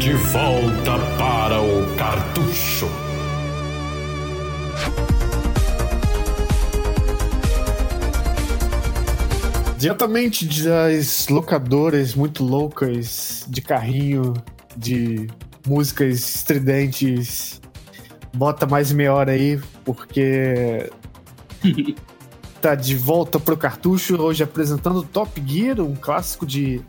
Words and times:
De 0.00 0.12
volta 0.32 0.98
para 1.16 1.62
o 1.62 1.94
cartucho. 1.96 2.88
Diretamente 9.78 10.64
das 10.64 11.28
locadoras 11.28 12.16
muito 12.16 12.42
loucas 12.42 13.46
de 13.48 13.62
carrinho, 13.62 14.34
de 14.76 15.28
músicas 15.64 16.34
estridentes. 16.34 17.60
Bota 18.34 18.66
mais 18.66 18.90
meia 18.90 19.14
hora 19.14 19.30
aí, 19.30 19.60
porque 19.84 20.90
tá 22.60 22.74
de 22.74 22.96
volta 22.96 23.38
pro 23.38 23.56
cartucho, 23.56 24.20
hoje 24.20 24.42
apresentando 24.42 25.04
Top 25.04 25.40
Gear, 25.46 25.78
um 25.80 25.94
clássico 25.94 26.44
de 26.44 26.82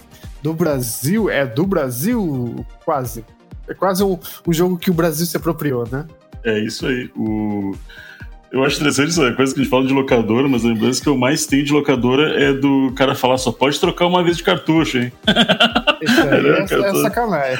do 0.44 0.54
Brasil. 0.54 1.30
É 1.30 1.46
do 1.46 1.66
Brasil, 1.66 2.66
quase. 2.84 3.26
É 3.68 3.74
quase 3.74 4.04
um, 4.04 4.20
um 4.46 4.54
jogo 4.54 4.78
que 4.78 4.92
o 4.92 4.94
Brasil 4.94 5.26
se 5.26 5.38
apropriou, 5.38 5.88
né? 5.90 6.06
É 6.44 6.60
isso 6.60 6.86
aí. 6.86 7.10
O... 7.16 7.74
Eu 8.52 8.64
acho 8.64 8.76
interessante 8.76 9.10
essa 9.10 9.32
coisa 9.32 9.52
que 9.52 9.62
a 9.62 9.64
gente 9.64 9.72
fala 9.72 9.88
de 9.88 9.94
locadora, 9.94 10.48
mas 10.48 10.64
a 10.64 10.68
lembrança 10.68 11.02
que 11.02 11.10
eu 11.10 11.18
mais 11.18 11.48
tenho 11.48 11.64
de 11.64 11.74
locadora 11.74 12.40
é 12.40 12.54
do 12.54 12.94
cara 12.96 13.16
falar 13.16 13.40
só 13.40 13.52
pode 13.52 13.80
trocar 13.80 14.06
uma 14.06 14.24
vez 14.24 14.38
de 14.38 14.44
cartucho, 14.44 15.00
hein? 15.00 15.12
Isso 16.00 16.22
aí 16.22 16.46
é, 16.46 16.60
é, 16.60 16.90
é 16.90 17.02
sacanagem, 17.02 17.58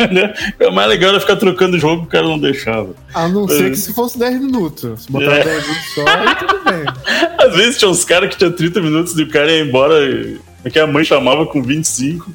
é, 0.00 0.08
né? 0.12 0.34
é, 0.58 0.70
mais 0.72 0.88
legal 0.88 1.10
era 1.10 1.20
ficar 1.20 1.36
trocando 1.36 1.78
jogo 1.78 2.02
que 2.02 2.08
o 2.08 2.10
cara 2.10 2.26
não 2.26 2.40
deixava. 2.40 2.92
A 3.14 3.28
não 3.28 3.46
ser 3.46 3.70
que 3.70 3.76
se 3.76 3.94
fosse 3.94 4.18
10 4.18 4.40
minutos. 4.40 5.04
Se 5.04 5.12
botar 5.12 5.36
é. 5.36 5.44
10 5.44 5.62
minutos 5.62 5.94
só, 5.94 6.08
aí 6.08 6.36
tudo 6.36 6.64
bem. 6.64 6.84
Às 7.46 7.54
vezes 7.54 7.78
tinha 7.78 7.88
uns 7.88 8.04
caras 8.04 8.30
que 8.30 8.36
tinha 8.36 8.50
30 8.50 8.80
minutos 8.80 9.16
e 9.16 9.22
o 9.22 9.28
cara 9.28 9.52
ia 9.52 9.62
embora, 9.62 10.02
e 10.04 10.40
que 10.70 10.78
a 10.78 10.86
mãe 10.86 11.04
chamava 11.04 11.46
com 11.46 11.62
25. 11.62 12.30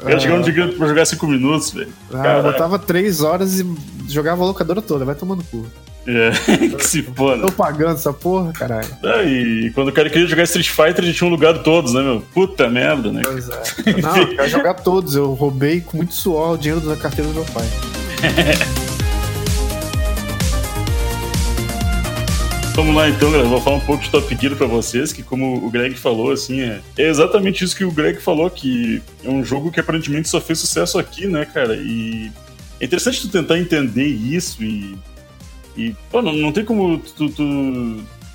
O 0.00 0.04
cara 0.04 0.20
chegava 0.20 0.40
um 0.40 0.44
dia 0.44 0.68
pra 0.68 0.86
jogar 0.86 1.04
5 1.06 1.26
minutos, 1.26 1.70
velho. 1.70 1.92
Ah, 2.12 2.42
botava 2.42 2.78
3 2.78 3.22
horas 3.22 3.60
e 3.60 3.66
jogava 4.08 4.42
a 4.42 4.46
locadora 4.46 4.82
toda, 4.82 5.04
vai 5.04 5.14
tomando 5.14 5.42
cu. 5.44 5.66
É, 6.06 6.30
que 6.76 6.86
se 6.86 7.02
foda. 7.02 7.46
Tô 7.46 7.52
pagando 7.52 7.94
essa 7.94 8.12
porra, 8.12 8.52
caralho. 8.52 8.88
É, 9.02 9.24
e 9.24 9.70
quando 9.74 9.88
o 9.88 9.92
cara 9.92 10.10
queria 10.10 10.26
jogar 10.26 10.42
Street 10.42 10.68
Fighter, 10.68 11.02
ele 11.04 11.14
tinha 11.14 11.26
um 11.26 11.30
lugar 11.30 11.54
de 11.54 11.64
todos, 11.64 11.94
né, 11.94 12.02
meu? 12.02 12.22
Puta 12.34 12.68
merda, 12.68 13.10
né? 13.10 13.22
Pois 13.24 13.48
é. 13.48 13.62
Não, 14.02 14.16
eu 14.16 14.36
quero 14.36 14.48
jogar 14.48 14.74
todos. 14.74 15.14
Eu 15.14 15.32
roubei 15.32 15.80
com 15.80 15.96
muito 15.96 16.12
suor 16.12 16.52
o 16.52 16.58
dinheiro 16.58 16.86
da 16.86 16.96
carteira 16.96 17.30
do 17.30 17.34
meu 17.34 17.44
pai. 17.46 17.64
Vamos 22.74 22.96
lá 22.96 23.08
então, 23.08 23.30
galera. 23.30 23.48
Vou 23.48 23.60
falar 23.60 23.76
um 23.76 23.80
pouco 23.80 24.02
de 24.02 24.10
Top 24.10 24.36
Gear 24.36 24.56
pra 24.56 24.66
vocês, 24.66 25.12
que 25.12 25.22
como 25.22 25.64
o 25.64 25.70
Greg 25.70 25.94
falou, 25.94 26.32
assim, 26.32 26.60
é, 26.60 26.80
é 26.98 27.08
exatamente 27.08 27.62
isso 27.64 27.76
que 27.76 27.84
o 27.84 27.92
Greg 27.92 28.20
falou, 28.20 28.50
que 28.50 29.00
é 29.22 29.30
um 29.30 29.44
jogo 29.44 29.70
que 29.70 29.78
aparentemente 29.78 30.28
só 30.28 30.40
fez 30.40 30.58
sucesso 30.58 30.98
aqui, 30.98 31.28
né, 31.28 31.44
cara? 31.44 31.76
E 31.76 32.32
é 32.80 32.84
interessante 32.84 33.20
tu 33.20 33.28
tentar 33.28 33.58
entender 33.58 34.06
isso 34.06 34.62
e 34.64 34.98
e, 35.76 35.94
pô, 36.10 36.22
não, 36.22 36.32
não 36.32 36.52
tem 36.52 36.64
como 36.64 36.98
tu, 36.98 37.28
tu, 37.28 37.28
tu, 37.30 37.42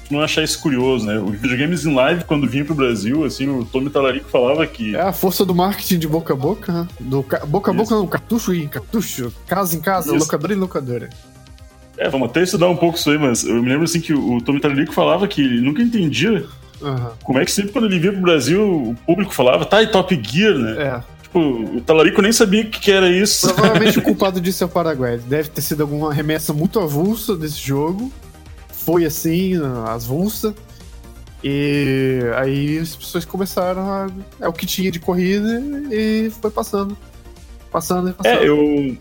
não 0.09 0.21
achar 0.21 0.43
isso 0.43 0.59
curioso, 0.61 1.05
né? 1.05 1.17
O 1.19 1.27
Videogames 1.27 1.85
in 1.85 1.93
Live, 1.93 2.25
quando 2.25 2.47
vinha 2.47 2.65
pro 2.65 2.75
Brasil, 2.75 3.23
assim, 3.23 3.47
o 3.47 3.63
Tommy 3.63 3.89
Talarico 3.89 4.29
falava 4.29 4.65
que... 4.67 4.95
É 4.95 5.01
a 5.01 5.13
força 5.13 5.45
do 5.45 5.55
marketing 5.55 5.99
de 5.99 6.07
boca 6.07 6.33
a 6.33 6.35
boca, 6.35 6.71
né? 6.71 6.87
Do 6.99 7.23
ca... 7.23 7.45
Boca 7.45 7.71
a 7.71 7.73
boca 7.73 7.95
não, 7.95 8.07
cartucho 8.07 8.53
em 8.53 8.67
cartucho, 8.67 9.33
casa 9.47 9.75
em 9.75 9.79
casa, 9.79 10.09
isso. 10.09 10.19
locadora 10.19 10.53
em 10.53 10.57
locadora. 10.57 11.09
É, 11.99 12.09
vamos 12.09 12.29
até 12.29 12.41
estudar 12.41 12.67
um 12.69 12.77
pouco 12.77 12.97
isso 12.97 13.09
aí, 13.09 13.17
mas 13.17 13.43
eu 13.43 13.61
me 13.61 13.69
lembro, 13.69 13.83
assim, 13.83 13.99
que 13.99 14.13
o 14.13 14.41
Tommy 14.41 14.59
Talarico 14.59 14.93
falava 14.93 15.27
que 15.27 15.41
ele 15.41 15.61
nunca 15.61 15.81
entendia 15.81 16.47
Uhum. 16.81 17.11
Como 17.23 17.39
é 17.39 17.45
que 17.45 17.51
sempre 17.51 17.71
quando 17.71 17.85
ele 17.85 17.99
vinha 17.99 18.13
pro 18.13 18.21
Brasil, 18.21 18.63
o 18.63 18.95
público 19.05 19.33
falava, 19.33 19.65
tá, 19.65 19.81
e 19.81 19.87
Top 19.87 20.17
Gear, 20.21 20.57
né? 20.57 20.81
É. 20.81 21.03
Tipo, 21.23 21.39
o 21.39 21.81
Talarico 21.81 22.21
nem 22.21 22.31
sabia 22.31 22.63
o 22.63 22.69
que, 22.69 22.91
era 22.91 23.09
isso. 23.09 23.53
Provavelmente 23.53 23.99
o 23.99 24.01
culpado 24.03 24.41
disso 24.41 24.63
é 24.63 24.67
o 24.67 24.69
Paraguai. 24.69 25.17
Deve 25.17 25.49
ter 25.49 25.61
sido 25.61 25.81
alguma 25.81 26.13
remessa 26.13 26.53
muito 26.53 26.79
avulsa 26.79 27.35
desse 27.35 27.59
jogo. 27.59 28.11
Foi 28.69 29.05
assim, 29.05 29.53
as 29.87 30.05
vulsas. 30.05 30.53
E 31.43 32.19
aí 32.35 32.79
as 32.79 32.95
pessoas 32.95 33.25
começaram 33.25 33.81
a. 33.81 34.07
É 34.41 34.47
o 34.47 34.53
que 34.53 34.65
tinha 34.65 34.91
de 34.91 34.99
corrida 34.99 35.61
e 35.91 36.31
foi 36.41 36.49
passando. 36.49 36.97
Passando 37.71 38.09
e 38.09 38.13
passando. 38.13 38.41
É, 38.41 38.47
eu. 38.47 38.97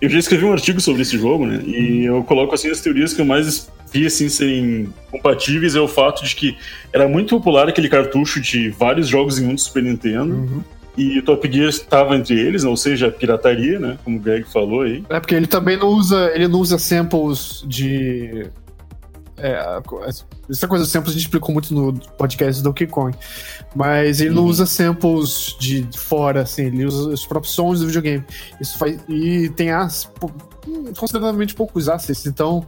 Eu 0.00 0.08
já 0.08 0.18
escrevi 0.18 0.44
um 0.44 0.52
artigo 0.52 0.80
sobre 0.80 1.02
esse 1.02 1.16
jogo, 1.16 1.46
né? 1.46 1.62
E 1.64 2.04
eu 2.04 2.22
coloco 2.24 2.54
assim 2.54 2.70
as 2.70 2.80
teorias 2.80 3.12
que 3.12 3.20
eu 3.20 3.24
mais 3.24 3.70
vi 3.92 4.06
assim 4.06 4.28
serem 4.28 4.92
compatíveis 5.10 5.76
é 5.76 5.80
o 5.80 5.86
fato 5.86 6.24
de 6.24 6.34
que 6.34 6.56
era 6.92 7.08
muito 7.08 7.36
popular 7.36 7.68
aquele 7.68 7.88
cartucho 7.88 8.40
de 8.40 8.68
vários 8.70 9.06
jogos 9.06 9.38
em 9.38 9.46
um 9.46 9.54
do 9.54 9.60
Super 9.60 9.82
Nintendo. 9.84 10.34
Uhum. 10.34 10.64
E 10.96 11.18
o 11.18 11.22
Top 11.22 11.50
Gear 11.50 11.68
estava 11.68 12.16
entre 12.16 12.38
eles, 12.38 12.62
ou 12.62 12.76
seja, 12.76 13.10
pirataria, 13.10 13.80
né? 13.80 13.98
Como 14.04 14.16
o 14.16 14.20
Greg 14.20 14.44
falou 14.44 14.82
aí. 14.82 15.02
É 15.08 15.18
porque 15.18 15.34
ele 15.34 15.46
também 15.46 15.76
não 15.76 15.88
usa, 15.88 16.30
ele 16.34 16.46
não 16.46 16.60
usa 16.60 16.78
samples 16.78 17.64
de 17.66 18.46
é, 19.36 19.80
essa 20.48 20.68
coisa 20.68 20.86
samples 20.86 21.10
a 21.10 21.18
gente 21.18 21.26
explicou 21.26 21.52
muito 21.52 21.74
no 21.74 21.92
podcast 22.16 22.62
do 22.62 22.68
Donkey 22.68 22.86
Kong. 22.86 23.16
Mas 23.74 24.20
ele 24.20 24.30
uhum. 24.30 24.36
não 24.36 24.44
usa 24.44 24.66
samples 24.66 25.56
de 25.58 25.86
fora, 25.96 26.42
assim, 26.42 26.66
ele 26.66 26.84
usa 26.84 27.10
os 27.10 27.26
próprios 27.26 27.54
sons 27.54 27.80
do 27.80 27.86
videogame. 27.86 28.24
Isso 28.60 28.78
faz. 28.78 29.00
E 29.08 29.48
tem 29.50 29.70
as 29.70 30.10
consideravelmente 30.96 31.54
poucos 31.54 31.88
assets, 31.88 32.26
então 32.26 32.66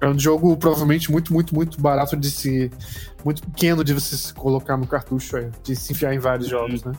é 0.00 0.08
um 0.08 0.18
jogo 0.18 0.56
provavelmente 0.56 1.10
muito, 1.10 1.32
muito, 1.32 1.54
muito 1.54 1.80
barato 1.80 2.16
de 2.16 2.30
se. 2.30 2.70
Muito 3.24 3.42
pequeno 3.42 3.82
de 3.82 3.94
você 3.94 4.18
se 4.18 4.34
colocar 4.34 4.76
no 4.76 4.86
cartucho, 4.86 5.38
é, 5.38 5.50
de 5.62 5.74
se 5.74 5.92
enfiar 5.92 6.12
em 6.12 6.18
vários 6.18 6.52
uhum. 6.52 6.58
jogos, 6.58 6.84
né? 6.84 6.92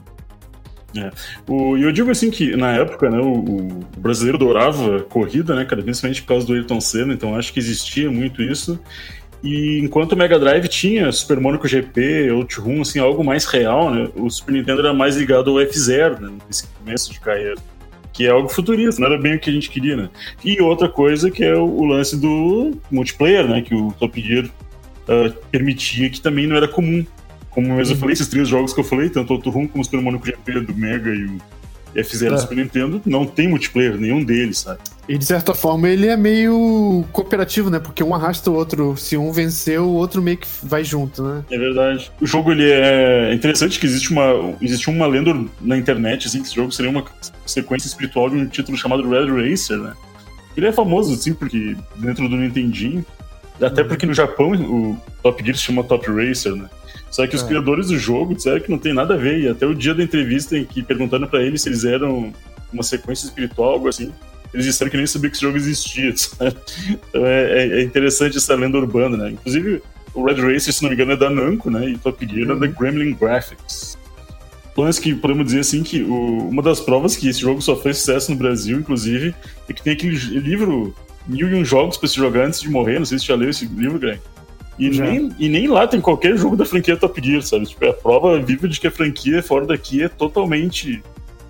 É. 0.97 1.11
O, 1.47 1.77
e 1.77 1.83
eu 1.83 1.91
digo 1.91 2.09
assim 2.09 2.31
que, 2.31 2.55
na 2.55 2.71
época, 2.71 3.09
né, 3.09 3.19
o, 3.19 3.33
o, 3.33 3.85
brasileiro 3.97 4.37
adorava 4.37 5.01
corrida, 5.01 5.55
né, 5.55 5.65
cara, 5.65 5.83
principalmente 5.83 6.21
por 6.21 6.29
causa 6.29 6.47
do 6.47 6.53
Ayrton 6.53 6.79
Senna, 6.79 7.13
então 7.13 7.35
acho 7.35 7.51
que 7.51 7.59
existia 7.59 8.09
muito 8.09 8.41
isso. 8.41 8.79
E 9.43 9.79
enquanto 9.79 10.13
o 10.13 10.17
Mega 10.17 10.39
Drive 10.39 10.67
tinha 10.67 11.11
Super 11.11 11.39
Monaco 11.39 11.67
GP, 11.67 12.31
Outrun, 12.31 12.81
assim, 12.81 12.99
algo 12.99 13.23
mais 13.23 13.45
real, 13.45 13.91
né, 13.91 14.09
o 14.15 14.29
Super 14.29 14.53
Nintendo 14.53 14.79
era 14.81 14.93
mais 14.93 15.17
ligado 15.17 15.51
ao 15.51 15.59
F-Zero, 15.59 16.21
né, 16.21 16.31
nesse 16.47 16.67
começo 16.67 17.11
de 17.11 17.19
carreira. 17.19 17.55
Que 18.13 18.25
é 18.25 18.29
algo 18.29 18.47
futurista, 18.47 19.01
não 19.01 19.07
era 19.07 19.21
bem 19.21 19.35
o 19.35 19.39
que 19.39 19.49
a 19.49 19.53
gente 19.53 19.69
queria, 19.69 19.97
né? 19.97 20.09
E 20.41 20.61
outra 20.61 20.87
coisa 20.87 21.29
que 21.29 21.43
é 21.43 21.53
o, 21.53 21.65
o 21.65 21.83
lance 21.83 22.15
do 22.17 22.71
multiplayer, 22.89 23.45
né? 23.45 23.61
Que 23.61 23.75
o 23.75 23.91
Top 23.91 24.21
Gear 24.21 24.45
uh, 24.45 25.33
permitia, 25.51 26.09
que 26.09 26.21
também 26.21 26.47
não 26.47 26.55
era 26.55 26.65
comum 26.65 27.05
como 27.55 27.73
mesmo 27.73 27.95
eu 27.95 27.97
falei, 27.97 28.13
esses 28.13 28.27
três 28.27 28.49
jogos 28.49 28.73
que 28.73 28.79
eu 28.81 28.83
falei, 28.83 29.09
tanto 29.09 29.33
o 29.33 29.39
Turrum 29.39 29.65
como 29.65 29.81
o 29.81 29.85
Super 29.85 30.01
Monaco 30.01 30.25
GP 30.25 30.59
do 30.59 30.75
Mega 30.75 31.09
e 31.09 31.25
o 31.25 31.37
F0 31.95 32.27
é. 32.27 32.29
do 32.31 32.41
Super 32.41 32.57
Nintendo, 32.57 33.01
não 33.05 33.25
tem 33.25 33.47
multiplayer, 33.47 33.97
nenhum 33.97 34.21
deles, 34.21 34.59
sabe? 34.59 34.79
E 35.07 35.17
de 35.17 35.23
certa 35.23 35.53
forma 35.53 35.87
ele 35.87 36.07
é 36.07 36.17
meio 36.17 37.05
cooperativo, 37.13 37.69
né? 37.69 37.79
Porque 37.79 38.03
um 38.03 38.13
arrasta 38.13 38.51
o 38.51 38.55
outro. 38.55 38.97
Se 38.97 39.15
um 39.15 39.31
venceu, 39.31 39.85
o 39.85 39.93
outro 39.93 40.21
meio 40.21 40.37
que 40.37 40.47
vai 40.63 40.83
junto, 40.83 41.23
né? 41.23 41.45
É 41.49 41.57
verdade. 41.57 42.11
O 42.19 42.25
jogo 42.25 42.51
ele 42.51 42.69
é 42.69 43.33
interessante 43.33 43.79
que 43.79 43.85
existe 43.85 44.11
uma, 44.11 44.53
existe 44.61 44.89
uma 44.89 45.07
lenda 45.07 45.33
na 45.61 45.77
internet, 45.77 46.27
assim, 46.27 46.41
que 46.41 46.47
esse 46.47 46.55
jogo 46.55 46.71
seria 46.71 46.91
uma 46.91 47.05
sequência 47.45 47.87
espiritual 47.87 48.29
de 48.29 48.35
um 48.35 48.47
título 48.47 48.77
chamado 48.77 49.07
Red 49.07 49.27
Racer, 49.31 49.77
né? 49.77 49.93
Ele 50.57 50.67
é 50.67 50.71
famoso, 50.71 51.13
assim, 51.13 51.33
porque 51.33 51.77
dentro 51.97 52.27
do 52.27 52.35
Nintendinho, 52.35 53.05
até 53.61 53.81
uhum. 53.81 53.87
porque 53.87 54.05
no 54.05 54.13
Japão 54.13 54.51
o 54.53 54.97
Top 55.21 55.43
Gear 55.43 55.55
se 55.55 55.63
chama 55.63 55.83
Top 55.83 56.05
Racer, 56.09 56.55
né? 56.55 56.69
Só 57.09 57.25
que 57.25 57.35
os 57.35 57.43
é. 57.43 57.47
criadores 57.47 57.87
do 57.87 57.97
jogo 57.97 58.35
disseram 58.35 58.59
que 58.59 58.69
não 58.69 58.77
tem 58.77 58.93
nada 58.93 59.13
a 59.13 59.17
ver. 59.17 59.39
E 59.39 59.47
até 59.47 59.65
o 59.65 59.73
dia 59.73 59.93
da 59.93 60.03
entrevista 60.03 60.57
em 60.57 60.65
que 60.65 60.83
perguntando 60.83 61.27
para 61.27 61.41
eles 61.41 61.61
se 61.61 61.69
eles 61.69 61.85
eram 61.85 62.33
uma 62.73 62.83
sequência 62.83 63.25
espiritual, 63.25 63.69
algo 63.69 63.87
assim, 63.87 64.11
eles 64.53 64.65
disseram 64.65 64.91
que 64.91 64.97
nem 64.97 65.07
sabiam 65.07 65.29
que 65.29 65.37
esse 65.37 65.45
jogo 65.45 65.57
existia. 65.57 66.11
Sabe? 66.17 66.55
Então 67.09 67.25
é, 67.25 67.43
é, 67.43 67.79
é, 67.79 67.83
interessante 67.83 68.37
essa 68.37 68.53
lenda 68.55 68.77
urbana, 68.77 69.15
né? 69.15 69.31
Inclusive, 69.31 69.81
o 70.13 70.25
Red 70.25 70.41
Racer, 70.41 70.73
se 70.73 70.83
não 70.83 70.89
me 70.89 70.95
engano, 70.95 71.13
é 71.13 71.17
da 71.17 71.29
Namco, 71.29 71.69
né? 71.69 71.89
E 71.89 71.97
Top 71.97 72.25
Gear 72.25 72.49
uhum. 72.49 72.57
é 72.57 72.59
da 72.59 72.67
Gremlin 72.67 73.13
Graphics. 73.13 73.97
Planos 74.73 74.99
que 74.99 75.15
podemos 75.15 75.45
dizer 75.45 75.61
assim 75.61 75.83
que 75.83 76.03
o, 76.03 76.49
uma 76.49 76.61
das 76.61 76.81
provas 76.81 77.15
que 77.15 77.29
esse 77.29 77.39
jogo 77.39 77.61
só 77.61 77.77
fez 77.77 77.99
sucesso 77.99 78.31
no 78.31 78.37
Brasil, 78.37 78.77
inclusive, 78.77 79.33
é 79.69 79.73
que 79.73 79.81
tem 79.81 79.93
aquele 79.93 80.17
livro 80.17 80.93
Mil 81.27 81.49
e 81.49 81.55
um 81.55 81.65
Jogos 81.65 81.97
para 81.97 82.07
se 82.07 82.15
jogar 82.15 82.45
antes 82.45 82.61
de 82.61 82.69
morrer. 82.69 82.99
Não 82.99 83.05
sei 83.05 83.17
se 83.17 83.25
você 83.25 83.33
já 83.33 83.37
leu 83.37 83.49
esse 83.49 83.65
livro, 83.65 83.99
Greg. 83.99 84.19
E 84.77 84.89
nem, 84.89 85.33
e 85.39 85.47
nem 85.47 85.67
lá 85.67 85.87
tem 85.87 86.01
qualquer 86.01 86.37
jogo 86.37 86.57
da 86.57 86.65
franquia 86.65 86.97
Top 86.97 87.19
Gear, 87.23 87.41
sabe? 87.41 87.65
Tipo, 87.65 87.85
é 87.85 87.89
a 87.89 87.93
prova 87.93 88.39
viva 88.41 88.67
de 88.67 88.79
que 88.79 88.87
a 88.87 88.91
franquia 88.91 89.41
fora 89.41 89.65
daqui 89.65 90.03
é 90.03 90.09
totalmente 90.09 91.01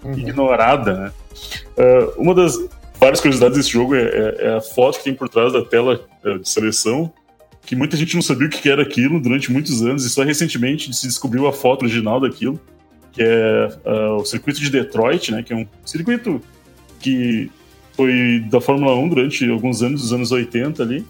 uhum. 0.04 0.14
ignorada, 0.14 0.94
né? 0.94 1.12
Uh, 1.76 2.22
uma 2.22 2.36
das 2.36 2.56
várias 3.00 3.20
curiosidades 3.20 3.58
desse 3.58 3.72
jogo 3.72 3.96
é, 3.96 4.04
é, 4.04 4.36
é, 4.40 4.56
a 4.56 4.62
foto 4.62 5.00
que 5.00 5.06
tem 5.06 5.14
por 5.14 5.28
trás 5.28 5.52
da 5.52 5.64
tela 5.64 6.06
uh, 6.24 6.40
de 6.40 6.48
seleção, 6.48 7.12
que 7.66 7.76
muita 7.76 7.98
gente 7.98 8.14
não 8.14 8.22
sabia 8.22 8.48
o 8.48 8.50
que 8.50 8.70
era 8.70 8.84
aquilo 8.84 9.20
durante 9.20 9.52
muitos 9.52 9.82
anos, 9.82 10.06
e 10.06 10.10
só 10.10 10.24
recentemente 10.24 10.94
se 10.96 11.08
descobriu 11.08 11.48
a 11.48 11.54
foto 11.54 11.84
original 11.84 12.20
daquilo, 12.20 12.60
que 13.12 13.24
é 13.24 13.70
uh, 13.86 14.16
o 14.18 14.26
circuito 14.26 14.60
de 14.60 14.70
Detroit, 14.70 15.32
né? 15.32 15.42
Que 15.42 15.52
é 15.52 15.56
um 15.56 15.66
circuito 15.84 16.40
que 17.00 17.50
foi 17.96 18.44
da 18.50 18.60
Fórmula 18.60 18.96
1 18.96 19.10
durante 19.10 19.50
alguns 19.50 19.82
anos, 19.82 20.02
dos 20.02 20.14
anos 20.14 20.32
80 20.32 20.84
ali, 20.84 21.06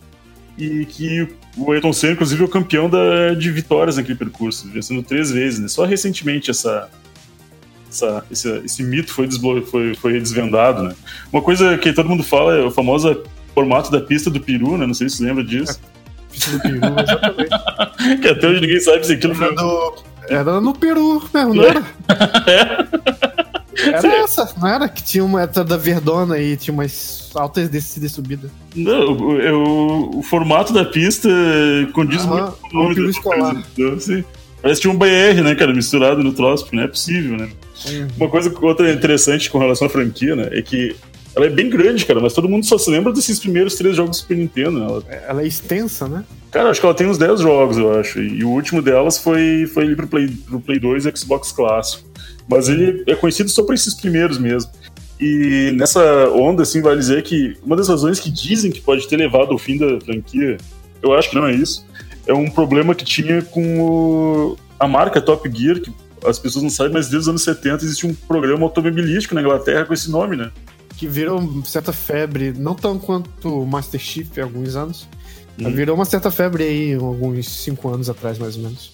e 0.58 0.86
que 0.86 1.28
o 1.58 1.72
Ayrton 1.72 1.94
Senna, 1.94 2.14
inclusive, 2.14 2.42
é 2.42 2.46
o 2.46 2.50
campeão 2.50 2.90
da, 2.90 3.34
de 3.34 3.52
vitórias 3.52 3.98
naquele 3.98 4.18
percurso, 4.18 4.70
vencendo 4.70 5.04
três 5.04 5.32
vezes, 5.32 5.60
né? 5.60 5.68
Só 5.68 5.86
recentemente 5.86 6.52
essa, 6.52 6.90
essa, 7.90 8.26
esse, 8.32 8.50
esse 8.66 8.84
mito 8.84 9.12
foi, 9.12 9.30
foi, 9.62 9.96
foi 9.96 10.20
desvendado, 10.20 10.84
né? 10.84 10.96
Uma 11.32 11.42
coisa 11.42 11.78
que 11.78 11.94
todo 11.94 12.10
mundo 12.10 12.24
fala 12.24 12.58
é 12.58 12.62
o 12.64 12.72
famoso 12.72 13.24
formato 13.54 13.90
da 13.90 14.02
pista 14.02 14.30
do 14.30 14.40
peru, 14.40 14.78
né? 14.78 14.86
Não 14.86 14.94
sei 14.94 15.10
se 15.10 15.18
você 15.18 15.24
lembra 15.24 15.44
disso. 15.44 15.80
A 15.80 16.32
pista 16.32 16.52
do 16.52 16.60
peru, 16.62 16.80
exatamente. 17.00 18.20
que 18.22 18.28
até 18.28 18.48
hoje 18.48 18.62
ninguém 18.62 18.80
sabe 18.80 19.06
se 19.06 19.14
aquilo 19.14 19.34
era, 19.34 19.46
foi... 19.48 19.56
do... 19.56 19.94
era 20.30 20.62
no 20.62 20.74
Peru 20.74 21.24
mesmo, 21.34 21.54
não 21.54 21.64
era? 21.64 21.84
é. 22.48 23.25
Era 23.78 24.24
essa, 24.24 24.54
não 24.58 24.68
era? 24.68 24.88
Que 24.88 25.04
tinha 25.04 25.24
uma 25.24 25.42
era 25.42 25.64
da 25.64 25.78
Verdona 25.78 26.40
e 26.40 26.56
tinha 26.56 26.74
umas 26.74 27.30
altas 27.36 27.68
descidas 27.70 28.12
e 28.12 28.14
subidas. 28.16 28.52
Não, 28.76 29.12
o, 29.12 30.20
o, 30.20 30.24
formato 30.24 30.72
da 30.72 30.86
pista 30.86 31.30
condiz 31.94 32.24
Aham, 32.24 32.36
muito 32.42 32.58
com 32.62 32.78
o 32.78 32.84
nome 32.84 32.96
da 32.96 33.10
escolar. 33.10 33.64
Então, 33.74 33.94
assim, 33.94 34.24
parece 34.62 34.82
que 34.82 34.88
tinha 34.88 34.94
um 34.94 34.98
BR, 34.98 35.42
né, 35.44 35.56
cara, 35.56 35.74
misturado 35.74 36.24
no 36.24 36.32
troço, 36.32 36.64
porque 36.64 36.78
não 36.78 36.84
é 36.84 36.88
possível, 36.88 37.38
né? 37.38 37.50
Uma 38.18 38.30
coisa 38.30 38.54
outra 38.62 38.92
interessante 38.92 39.50
com 39.50 39.60
relação 39.60 39.88
à 39.88 39.90
franquia, 39.90 40.36
né, 40.36 40.50
é 40.52 40.62
que 40.62 40.96
ela 41.36 41.46
é 41.46 41.50
bem 41.50 41.70
grande, 41.70 42.06
cara, 42.06 42.22
mas 42.22 42.32
todo 42.32 42.48
mundo 42.48 42.66
só 42.66 42.78
se 42.78 42.90
lembra 42.90 43.12
desses 43.12 43.40
primeiros 43.40 43.76
três 43.76 43.98
jogos 43.98 44.12
do 44.12 44.22
Super 44.22 44.38
Nintendo, 44.38 44.80
né? 44.80 44.86
Ela, 44.86 45.04
Ela 45.28 45.42
é 45.42 45.48
extensa, 45.48 46.08
né? 46.08 46.24
cara, 46.50 46.70
acho 46.70 46.80
que 46.80 46.86
ela 46.86 46.96
tem 46.96 47.06
uns 47.06 47.18
10 47.18 47.42
jogos, 47.42 47.78
eu 47.78 48.00
acho. 48.00 48.22
E 48.22 48.42
o 48.46 48.50
último 48.50 48.82
delas 48.82 49.18
foi, 49.18 49.70
foi 49.74 49.84
ali 49.84 49.96
pro 49.96 50.08
Play, 50.08 50.30
pro 50.30 50.62
Play 50.62 50.80
2 50.80 51.06
e 51.06 51.18
Xbox 51.18 51.52
clássico. 51.52 52.08
Mas 52.48 52.70
ele 52.70 53.04
é 53.08 53.16
conhecido 53.16 53.50
só 53.50 53.64
por 53.64 53.74
esses 53.74 53.94
primeiros 53.94 54.38
mesmo. 54.38 54.72
E 55.20 55.72
nessa 55.76 56.30
onda, 56.30 56.64
assim, 56.64 56.82
vale 56.82 57.00
dizer 57.00 57.24
que 57.24 57.58
uma 57.64 57.76
das 57.76 57.88
razões 57.88 58.20
que 58.20 58.30
dizem 58.30 58.72
que 58.72 58.82
pode 58.82 59.08
ter 59.08 59.16
levado 59.18 59.52
ao 59.52 59.58
fim 59.58 59.78
da 59.78 60.00
franquia, 60.02 60.58
eu 61.02 61.14
acho 61.14 61.30
que 61.30 61.36
não 61.36 61.48
é 61.48 61.54
isso, 61.56 61.86
é 62.28 62.34
um 62.34 62.50
problema 62.50 62.94
que 62.94 63.06
tinha 63.06 63.42
com 63.42 63.80
o- 63.82 64.58
a 64.80 64.88
marca 64.88 65.22
Top 65.22 65.50
Gear, 65.50 65.80
que 65.80 65.92
as 66.26 66.38
pessoas 66.38 66.64
não 66.64 66.70
sabem, 66.70 66.92
mas 66.94 67.06
desde 67.08 67.18
os 67.20 67.28
anos 67.30 67.44
70 67.44 67.86
existe 67.86 68.06
um 68.06 68.14
programa 68.14 68.64
automobilístico 68.64 69.34
na 69.36 69.42
Inglaterra 69.42 69.86
com 69.86 69.94
esse 69.94 70.10
nome, 70.12 70.36
né? 70.36 70.52
Que 70.98 71.08
virou 71.08 71.64
certa 71.66 71.94
febre, 71.94 72.54
não 72.58 72.74
tão 72.76 72.98
quanto 73.00 73.66
Master 73.66 74.00
Chief 74.00 74.28
há 74.38 74.44
alguns 74.44 74.76
anos. 74.76 75.08
Uhum. 75.60 75.72
Virou 75.72 75.96
uma 75.96 76.06
certa 76.06 76.30
febre 76.30 76.64
aí, 76.64 76.94
alguns 76.94 77.48
cinco 77.50 77.88
anos 77.94 78.10
atrás, 78.10 78.38
mais 78.38 78.58
ou 78.58 78.64
menos. 78.64 78.92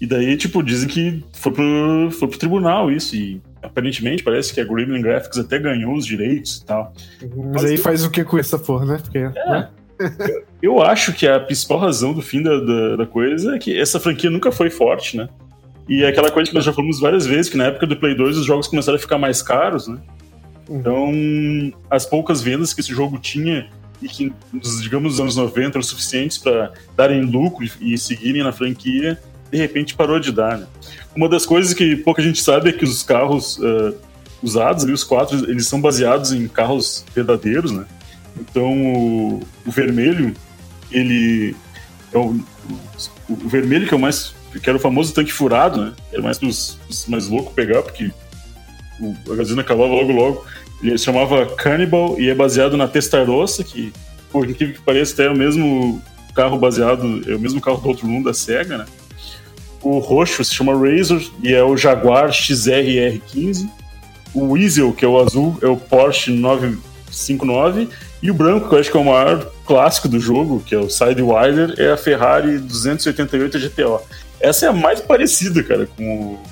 E 0.00 0.06
daí, 0.06 0.36
tipo, 0.36 0.62
dizem 0.62 0.88
que 0.88 1.24
foi 1.32 1.52
pro, 1.52 2.10
foi 2.10 2.28
pro 2.28 2.38
tribunal 2.38 2.90
isso, 2.90 3.14
e 3.16 3.40
aparentemente 3.62 4.22
parece 4.22 4.52
que 4.52 4.60
a 4.60 4.64
Gremlin 4.64 5.02
Graphics 5.02 5.38
até 5.38 5.58
ganhou 5.58 5.94
os 5.94 6.04
direitos 6.04 6.58
e 6.58 6.64
tal. 6.64 6.92
Mas 7.52 7.64
aí 7.64 7.76
faz 7.76 8.04
o 8.04 8.10
que 8.10 8.24
com 8.24 8.38
essa 8.38 8.58
porra, 8.58 8.84
né? 8.84 8.98
Porque, 9.02 9.20
né? 9.20 9.68
Eu 10.62 10.82
acho 10.82 11.12
que 11.12 11.26
a 11.26 11.40
principal 11.40 11.78
razão 11.78 12.12
do 12.12 12.22
fim 12.22 12.42
da, 12.42 12.58
da, 12.58 12.96
da 12.96 13.06
coisa 13.06 13.56
é 13.56 13.58
que 13.58 13.78
essa 13.78 13.98
franquia 13.98 14.30
nunca 14.30 14.50
foi 14.50 14.70
forte, 14.70 15.16
né? 15.16 15.28
E 15.88 16.02
é 16.02 16.08
aquela 16.08 16.30
coisa 16.30 16.50
que 16.50 16.54
nós 16.54 16.64
já 16.64 16.72
falamos 16.72 17.00
várias 17.00 17.26
vezes, 17.26 17.50
que 17.50 17.56
na 17.56 17.66
época 17.66 17.86
do 17.86 17.96
Play 17.96 18.14
2 18.14 18.38
os 18.38 18.44
jogos 18.44 18.68
começaram 18.68 18.96
a 18.96 19.00
ficar 19.00 19.18
mais 19.18 19.40
caros, 19.40 19.88
né? 19.88 19.98
Então, 20.68 21.10
as 21.90 22.04
poucas 22.04 22.42
vendas 22.42 22.74
que 22.74 22.80
esse 22.80 22.92
jogo 22.92 23.18
tinha 23.18 23.70
e 24.02 24.08
que, 24.08 24.32
digamos, 24.80 25.12
nos 25.12 25.20
anos 25.20 25.36
90 25.36 25.78
eram 25.78 25.82
suficientes 25.82 26.38
para 26.38 26.72
darem 26.96 27.22
lucro 27.22 27.68
e, 27.80 27.98
seguirem 27.98 28.42
na 28.42 28.52
franquia, 28.52 29.20
de 29.50 29.58
repente 29.58 29.94
parou 29.94 30.20
de 30.20 30.30
dar, 30.30 30.58
né? 30.58 30.66
Uma 31.16 31.28
das 31.28 31.44
coisas 31.44 31.74
que 31.74 31.96
pouca 31.96 32.22
gente 32.22 32.40
sabe 32.42 32.70
é 32.70 32.72
que 32.72 32.84
os 32.84 33.02
carros 33.02 33.58
ah, 33.62 33.94
usados, 34.42 34.84
ali, 34.84 34.92
os 34.92 35.04
quatro, 35.04 35.50
eles 35.50 35.66
são 35.66 35.80
baseados 35.80 36.32
em 36.32 36.46
carros 36.46 37.04
verdadeiros, 37.14 37.72
né? 37.72 37.84
Então, 38.38 38.70
o, 38.94 39.42
o 39.66 39.70
vermelho, 39.70 40.34
ele 40.92 41.56
é 42.12 42.18
o, 42.18 42.34
o, 43.28 43.32
o 43.32 43.48
vermelho 43.48 43.86
que 43.86 43.94
é 43.94 43.96
o 43.96 44.00
mais 44.00 44.34
que 44.62 44.68
era 44.68 44.78
o 44.78 44.80
famoso 44.80 45.12
tanque 45.12 45.32
furado, 45.32 45.84
né? 45.84 45.92
Era 46.12 46.22
mais 46.22 46.38
pros, 46.38 46.78
pros 46.86 47.06
mais 47.06 47.28
loucos 47.28 47.52
pegar, 47.52 47.82
porque 47.82 48.10
o, 49.00 49.14
a 49.30 49.36
gasolina 49.36 49.62
acabava 49.62 49.92
logo 49.92 50.12
logo. 50.12 50.46
Ele 50.82 50.96
se 50.96 51.04
chamava 51.04 51.46
Cannibal 51.56 52.18
e 52.18 52.28
é 52.28 52.34
baseado 52.34 52.76
na 52.76 52.86
Testarossa, 52.86 53.64
que, 53.64 53.92
por 54.30 54.48
incrível 54.48 54.74
que 54.74 54.80
pareça, 54.80 55.22
é 55.22 55.28
o 55.28 55.36
mesmo 55.36 56.00
carro 56.34 56.56
baseado, 56.56 57.22
é 57.26 57.34
o 57.34 57.40
mesmo 57.40 57.60
carro 57.60 57.78
do 57.78 57.88
outro 57.88 58.06
mundo 58.06 58.26
da 58.26 58.34
SEGA, 58.34 58.78
né? 58.78 58.86
O 59.82 59.98
roxo 59.98 60.44
se 60.44 60.54
chama 60.54 60.72
Razor 60.72 61.22
e 61.42 61.52
é 61.52 61.62
o 61.62 61.76
Jaguar 61.76 62.30
XR-R15. 62.30 63.68
O 64.34 64.52
Weasel, 64.52 64.92
que 64.92 65.04
é 65.04 65.08
o 65.08 65.18
azul, 65.18 65.56
é 65.62 65.66
o 65.66 65.76
Porsche 65.76 66.30
959. 66.30 67.88
E 68.22 68.30
o 68.30 68.34
branco, 68.34 68.68
que 68.68 68.74
eu 68.74 68.78
acho 68.78 68.90
que 68.90 68.96
é 68.96 69.00
o 69.00 69.04
maior 69.04 69.50
clássico 69.64 70.08
do 70.08 70.18
jogo, 70.18 70.60
que 70.60 70.74
é 70.74 70.78
o 70.78 70.90
Sidewinder, 70.90 71.74
é 71.78 71.92
a 71.92 71.96
Ferrari 71.96 72.58
288 72.58 73.58
GTO. 73.58 74.00
Essa 74.40 74.66
é 74.66 74.68
a 74.68 74.72
mais 74.72 75.00
parecida, 75.00 75.62
cara, 75.62 75.86
com 75.86 76.04
o, 76.04 76.42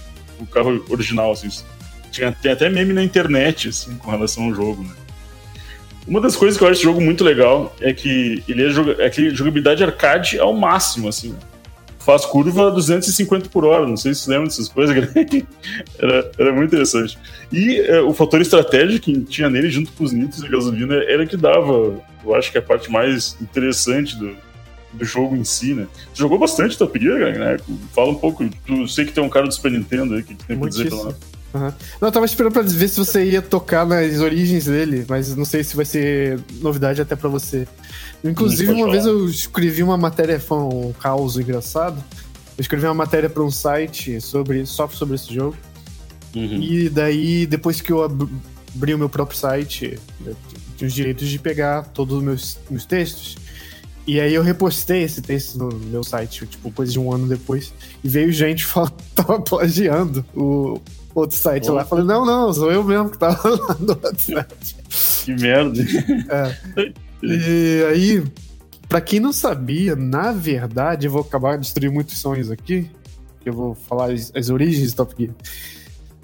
o 0.41 0.47
carro 0.47 0.85
original, 0.89 1.33
assim. 1.33 1.49
Tinha, 2.17 2.33
tem 2.33 2.51
até 2.51 2.71
meme 2.71 2.95
na 2.95 3.03
internet, 3.03 3.69
assim, 3.69 3.95
com 3.99 4.11
relação 4.11 4.45
ao 4.45 4.55
jogo, 4.55 4.83
né? 4.83 4.91
Uma 6.09 6.19
das 6.19 6.35
coisas 6.35 6.57
que 6.57 6.65
eu 6.65 6.69
acho 6.69 6.77
esse 6.77 6.85
jogo 6.85 6.99
muito 6.99 7.23
legal 7.23 7.77
é 7.79 7.93
que 7.93 8.43
ele 8.49 8.65
é, 8.65 8.71
joga 8.71 8.97
é 8.99 9.11
que 9.11 9.29
jogabilidade 9.31 9.85
arcade 9.85 10.39
ao 10.39 10.55
máximo, 10.55 11.09
assim. 11.09 11.31
né? 11.31 11.39
Faz 11.99 12.25
curva 12.25 12.69
a 12.69 12.71
250 12.71 13.51
por 13.51 13.67
hora, 13.67 13.87
não 13.87 13.99
sei 13.99 14.15
se 14.15 14.21
vocês 14.21 14.29
lembram 14.29 14.47
dessas 14.47 14.69
coisas, 14.69 14.97
era, 15.99 16.31
era 16.39 16.53
muito 16.53 16.69
interessante. 16.73 17.19
E 17.53 17.81
é, 17.81 18.01
o 18.01 18.15
fator 18.15 18.41
estratégico 18.41 19.05
que 19.05 19.21
tinha 19.23 19.51
nele, 19.51 19.69
junto 19.69 19.93
com 19.93 20.05
os 20.05 20.13
nitros 20.13 20.43
e 20.43 20.49
gasolina, 20.49 20.95
era 20.95 21.27
que 21.27 21.37
dava, 21.37 22.01
eu 22.25 22.35
acho 22.35 22.51
que 22.51 22.57
a 22.57 22.63
parte 22.63 22.91
mais 22.91 23.37
interessante 23.43 24.17
do, 24.17 24.37
do 24.93 25.05
jogo 25.05 25.37
em 25.37 25.45
si, 25.45 25.75
né? 25.75 25.87
Você 26.15 26.23
jogou 26.23 26.39
bastante 26.39 26.79
Top 26.79 26.99
Gear, 26.99 27.37
né? 27.37 27.57
Fala 27.93 28.11
um 28.11 28.15
pouco, 28.15 28.49
tu 28.65 28.89
sei 28.89 29.05
que 29.05 29.13
tem 29.13 29.23
um 29.23 29.29
cara 29.29 29.49
do 29.49 29.53
Super 29.53 29.73
Nintendo 29.73 30.15
aí 30.15 30.23
que 30.23 30.35
tem 30.35 30.57
pra 30.57 30.69
dizer 30.69 30.89
pelo 30.89 31.03
Muitíssimo. 31.03 31.36
Uhum. 31.55 31.73
Não, 32.01 32.09
eu 32.09 32.13
tava 32.13 32.27
esperando 32.27 32.53
pra 32.53 32.63
ver 32.63 32.89
se 32.89 32.99
você 32.99 33.25
ia 33.25 33.41
tocar 33.41 33.87
nas 33.87 34.19
origens 34.21 34.67
dele, 34.67 35.07
mas 35.09 35.35
não 35.35 35.45
sei 35.45 35.65
se 35.65 35.75
vai 35.75 35.85
ser 35.85 36.39
novidade 36.61 37.01
até 37.01 37.17
pra 37.17 37.29
você. 37.29 37.67
Inclusive, 38.25 38.73
uma 38.73 38.81
falar. 38.81 38.93
vez 38.93 39.07
eu 39.07 39.27
escrevi 39.29 39.83
uma 39.83 39.97
matéria, 39.97 40.39
foi 40.41 40.59
um 40.59 40.93
caos 41.01 41.39
engraçado. 41.39 42.03
Eu 42.59 42.61
escrevi 42.63 42.85
uma 42.87 42.95
matéria 42.95 43.29
pra 43.31 43.43
um 43.43 43.51
site 43.51 44.21
sobre, 44.21 44.67
só 44.67 44.89
sobre 44.89 45.15
esse 45.15 45.33
jogo. 45.33 45.57
Uhum. 46.35 46.61
E 46.63 46.89
daí, 46.91 47.47
depois 47.47 47.81
que 47.81 47.91
eu 47.93 48.03
ab- 48.03 48.29
abri 48.75 48.93
o 48.93 48.99
meu 48.99 49.09
próprio 49.09 49.39
site, 49.39 49.99
eu 50.25 50.37
tinha 50.77 50.89
os 50.89 50.93
direitos 50.95 51.29
de 51.29 51.39
pegar 51.39 51.85
todos 51.85 52.19
os 52.19 52.23
meus, 52.23 52.59
meus 52.69 52.85
textos. 52.85 53.37
E 54.07 54.21
aí 54.21 54.35
eu 54.35 54.43
repostei 54.43 55.03
esse 55.03 55.21
texto 55.23 55.57
no 55.59 55.69
meu 55.75 56.05
site, 56.05 56.47
tipo, 56.47 56.71
coisa 56.71 56.93
de 56.93 56.99
um 57.01 57.13
ano 57.13 57.27
depois. 57.27 57.73
E 58.05 58.09
veio 58.09 58.31
gente 58.33 58.65
falando 58.67 58.93
que 58.93 59.15
tava 59.15 59.41
plagiando 59.41 60.25
o 60.35 60.81
outro 61.21 61.37
site 61.37 61.69
lá. 61.69 61.83
Opa. 61.83 61.85
Falei, 61.85 62.05
não, 62.05 62.25
não, 62.25 62.53
sou 62.53 62.71
eu 62.71 62.85
mesmo 62.85 63.11
que 63.11 63.19
tava 63.19 63.49
lá 63.49 63.77
no 63.79 63.91
outro 63.91 64.19
site. 64.19 64.77
Que 65.25 65.35
merda. 65.35 65.83
E 67.23 67.85
aí, 67.91 68.25
pra 68.89 69.01
quem 69.01 69.21
não 69.21 69.33
sabia, 69.33 69.97
na 69.97 70.33
verdade, 70.33 71.07
eu 71.07 71.13
vou 71.13 71.23
acabar 71.23 71.57
de 71.57 71.63
destruir 71.63 71.91
muitos 71.91 72.19
sonhos 72.19 72.51
aqui. 72.51 72.91
que 73.41 73.49
Eu 73.49 73.53
vou 73.53 73.75
falar 73.75 74.13
as, 74.13 74.33
as 74.35 74.51
origens 74.51 74.93
do 74.93 74.97
Top 74.97 75.15
Gear. 75.19 75.35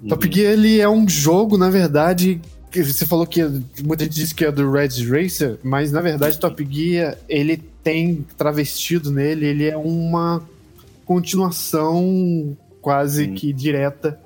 Top 0.09 0.29
Gear 0.31 0.53
ele 0.53 0.81
é 0.81 0.89
um 0.89 1.09
jogo, 1.09 1.57
na 1.57 1.71
verdade, 1.71 2.41
que 2.71 2.83
você 2.83 3.07
falou 3.07 3.27
que 3.27 3.43
muita 3.85 4.05
gente 4.05 4.15
disse 4.15 4.35
que 4.35 4.45
é 4.45 4.51
do 4.51 4.71
Red 4.71 5.05
Racer, 5.09 5.59
mas 5.63 5.93
na 5.93 6.01
verdade 6.01 6.39
Top 6.39 6.67
Gear 6.69 7.17
ele 7.29 7.57
tem 7.85 8.27
travestido 8.37 9.11
nele, 9.11 9.47
ele 9.47 9.69
é 9.69 9.77
uma 9.77 10.43
continuação 11.05 12.57
quase 12.81 13.29
que 13.29 13.53
direta 13.53 14.19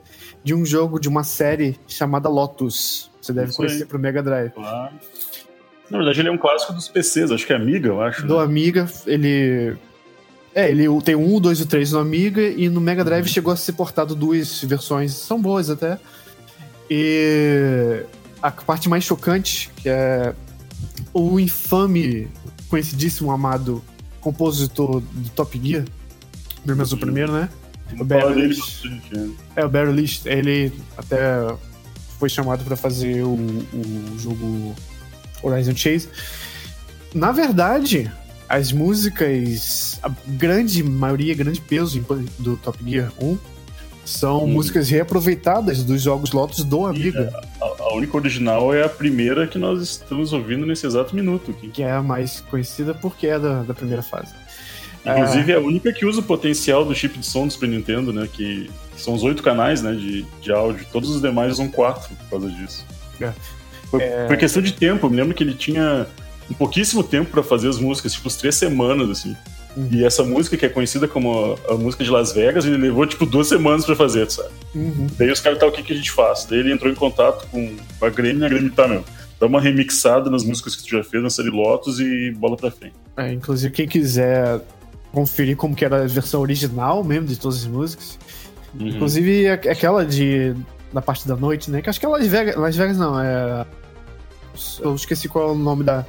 de 0.47 0.55
um 0.55 0.65
jogo 0.65 1.01
de 1.01 1.09
uma 1.09 1.25
série 1.25 1.77
chamada 1.89 2.29
Lotus. 2.29 3.11
Você 3.21 3.33
deve 3.33 3.51
Isso 3.51 3.61
aí. 3.61 3.67
conhecer 3.67 3.87
pro 3.87 3.99
Mega 3.99 4.23
Drive. 4.23 4.53
Claro. 4.53 4.95
Na 5.91 5.99
verdade, 5.99 6.21
ele 6.21 6.29
é 6.29 6.31
um 6.31 6.39
clássico 6.39 6.73
dos 6.73 6.87
PCs, 6.87 7.33
acho 7.33 7.45
que 7.45 7.53
é 7.53 7.57
Amiga, 7.57 7.89
eu 7.89 8.01
acho. 8.01 8.25
Do 8.25 8.37
né? 8.39 8.45
Amiga, 8.45 8.89
ele. 9.09 9.77
É, 10.55 10.71
ele 10.71 10.85
tem 11.03 11.17
o 11.17 11.21
1, 11.21 11.35
o 11.35 11.41
2 11.41 11.59
e 11.59 11.63
o 11.65 11.67
3 11.67 11.91
no 11.93 11.99
Amiga, 11.99 12.41
e 12.41 12.69
no 12.69 12.81
Mega 12.81 13.05
Drive 13.05 13.27
chegou 13.27 13.53
a 13.53 13.57
ser 13.57 13.73
portado 13.73 14.15
duas 14.15 14.63
versões, 14.63 15.13
são 15.15 15.43
boas 15.43 15.69
até. 15.69 15.99
E 16.89 18.05
a 18.41 18.53
parte 18.53 18.89
mais 18.89 19.03
chocante, 19.03 19.69
que 19.77 19.89
é 19.89 20.33
o 21.13 21.41
infame, 21.41 22.29
conhecidíssimo, 22.71 23.33
amado 23.33 23.83
compositor 24.21 25.01
do 25.01 25.29
Top 25.31 25.61
Gear, 25.61 25.85
pelo 26.65 26.77
menos 26.77 26.93
o 26.93 26.95
Uhum. 26.95 27.01
primeiro, 27.01 27.33
né? 27.33 27.49
O 27.99 28.05
Barry 28.05 28.49
né? 28.49 29.31
É, 29.55 29.65
o 29.65 29.69
Barry 29.69 29.93
List, 29.93 30.27
ele 30.27 30.73
até 30.97 31.17
foi 32.19 32.29
chamado 32.29 32.65
pra 32.65 32.77
fazer 32.77 33.23
o, 33.23 33.35
o 33.35 34.19
jogo 34.19 34.75
Horizon 35.43 35.75
Chase. 35.77 36.09
Na 37.15 37.31
verdade, 37.33 38.11
as 38.49 38.73
músicas, 38.73 39.99
a 40.03 40.11
grande 40.27 40.83
maioria, 40.83 41.35
grande 41.35 41.61
peso 41.61 42.05
do 42.39 42.57
Top 42.57 42.79
Gear 42.85 43.13
1 43.21 43.39
são 44.05 44.45
Hum. 44.45 44.49
músicas 44.49 44.89
reaproveitadas 44.89 45.83
dos 45.83 46.01
jogos 46.03 46.31
Lotus 46.33 46.63
do 46.65 46.87
Amiga, 46.87 47.33
A, 47.61 47.83
a 47.83 47.95
única 47.95 48.17
original 48.17 48.73
é 48.73 48.85
a 48.85 48.89
primeira 48.89 49.47
que 49.49 49.59
nós 49.59 49.81
estamos 49.83 50.33
ouvindo 50.33 50.65
nesse 50.65 50.87
exato 50.87 51.15
minuto 51.15 51.51
aqui. 51.51 51.69
que 51.71 51.83
é 51.83 51.91
a 51.93 52.03
mais 52.03 52.41
conhecida 52.49 52.95
porque 52.95 53.27
é 53.27 53.39
da, 53.39 53.63
da 53.63 53.75
primeira 53.75 54.03
fase. 54.03 54.33
Inclusive 55.13 55.53
é 55.53 55.55
a 55.57 55.61
única 55.61 55.93
que 55.93 56.05
usa 56.05 56.21
o 56.21 56.23
potencial 56.23 56.85
do 56.85 56.95
chip 56.95 57.19
de 57.19 57.27
som 57.27 57.47
do 57.47 57.53
Super 57.53 57.69
Nintendo, 57.69 58.13
né? 58.13 58.29
Que, 58.33 58.71
que 58.95 59.01
são 59.01 59.15
os 59.15 59.23
oito 59.23 59.43
canais 59.43 59.83
né, 59.83 59.93
de, 59.93 60.25
de 60.41 60.53
áudio. 60.53 60.87
Todos 60.93 61.11
os 61.11 61.21
demais 61.23 61.53
usam 61.53 61.69
quatro 61.69 62.15
por 62.15 62.31
causa 62.31 62.51
disso. 62.51 62.85
É. 63.21 63.33
Foi, 63.91 64.03
É. 64.03 64.27
foi 64.27 64.37
questão 64.37 64.63
de 64.63 64.73
tempo. 64.73 65.07
Eu 65.07 65.11
me 65.11 65.17
lembro 65.17 65.35
que 65.35 65.43
ele 65.45 65.55
tinha 65.55 66.07
um 66.51 66.55
pouquíssimo 66.55 67.03
tempo 67.03 67.31
pra 67.31 67.43
fazer 67.43 67.69
as 67.69 67.79
músicas, 67.79 68.13
tipo, 68.13 68.27
uns 68.27 68.37
três 68.37 68.55
semanas, 68.55 69.09
assim. 69.11 69.37
Uhum. 69.77 69.89
E 69.93 70.05
essa 70.05 70.23
música, 70.25 70.57
que 70.57 70.65
é 70.65 70.69
conhecida 70.69 71.07
como 71.07 71.59
a, 71.69 71.75
a 71.75 71.77
música 71.77 72.03
de 72.03 72.11
Las 72.11 72.33
Vegas, 72.33 72.65
ele 72.65 72.79
levou, 72.79 73.07
tipo, 73.07 73.27
duas 73.27 73.47
semanas 73.47 73.85
pra 73.85 73.95
fazer, 73.95 74.31
sabe? 74.31 74.49
Uhum. 74.75 75.07
Daí 75.19 75.31
os 75.31 75.39
caras, 75.41 75.59
tá, 75.59 75.67
o 75.67 75.73
que, 75.73 75.83
que 75.83 75.93
a 75.93 75.97
gente 75.97 76.11
faz? 76.11 76.47
Daí 76.49 76.61
ele 76.61 76.73
entrou 76.73 76.91
em 76.91 76.95
contato 76.95 77.47
com 77.49 77.77
a 78.01 78.09
Grêmio 78.09 78.43
e 78.43 78.47
a 78.47 78.49
Grêmio, 78.49 78.71
tá, 78.73 78.89
meu, 78.89 79.05
dá 79.39 79.47
uma 79.47 79.61
remixada 79.61 80.31
nas 80.31 80.43
músicas 80.45 80.75
que 80.77 80.83
tu 80.83 80.91
já 80.97 81.05
fez 81.05 81.23
na 81.23 81.29
série 81.29 81.51
Lotus 81.51 82.01
e 82.01 82.31
bola 82.31 82.57
pra 82.57 82.71
frente. 82.71 82.95
É, 83.19 83.33
inclusive, 83.33 83.73
quem 83.73 83.87
quiser 83.87 84.61
conferir 85.17 85.57
como 85.57 85.75
que 85.75 85.83
era 85.83 86.03
a 86.05 86.07
versão 86.07 86.43
original 86.43 87.03
mesmo 87.03 87.27
de 87.27 87.39
todas 87.39 87.61
as 87.63 87.67
músicas. 87.67 88.19
Uhum. 88.79 88.89
Inclusive, 88.89 89.49
a- 89.49 89.55
aquela 89.55 90.05
de. 90.05 90.55
Da 90.93 91.01
parte 91.01 91.27
da 91.27 91.35
noite, 91.35 91.71
né? 91.71 91.81
Que 91.81 91.89
acho 91.91 91.99
que 91.99 92.05
é 92.05 92.09
Las 92.09 92.27
Vegas. 92.27 92.55
Las 92.57 92.77
Vegas 92.77 92.99
não, 92.99 93.19
é. 93.19 93.65
Eu 94.81 94.95
esqueci 94.95 95.27
qual 95.29 95.49
é 95.49 95.53
o 95.53 95.55
nome 95.55 95.83
da. 95.85 96.05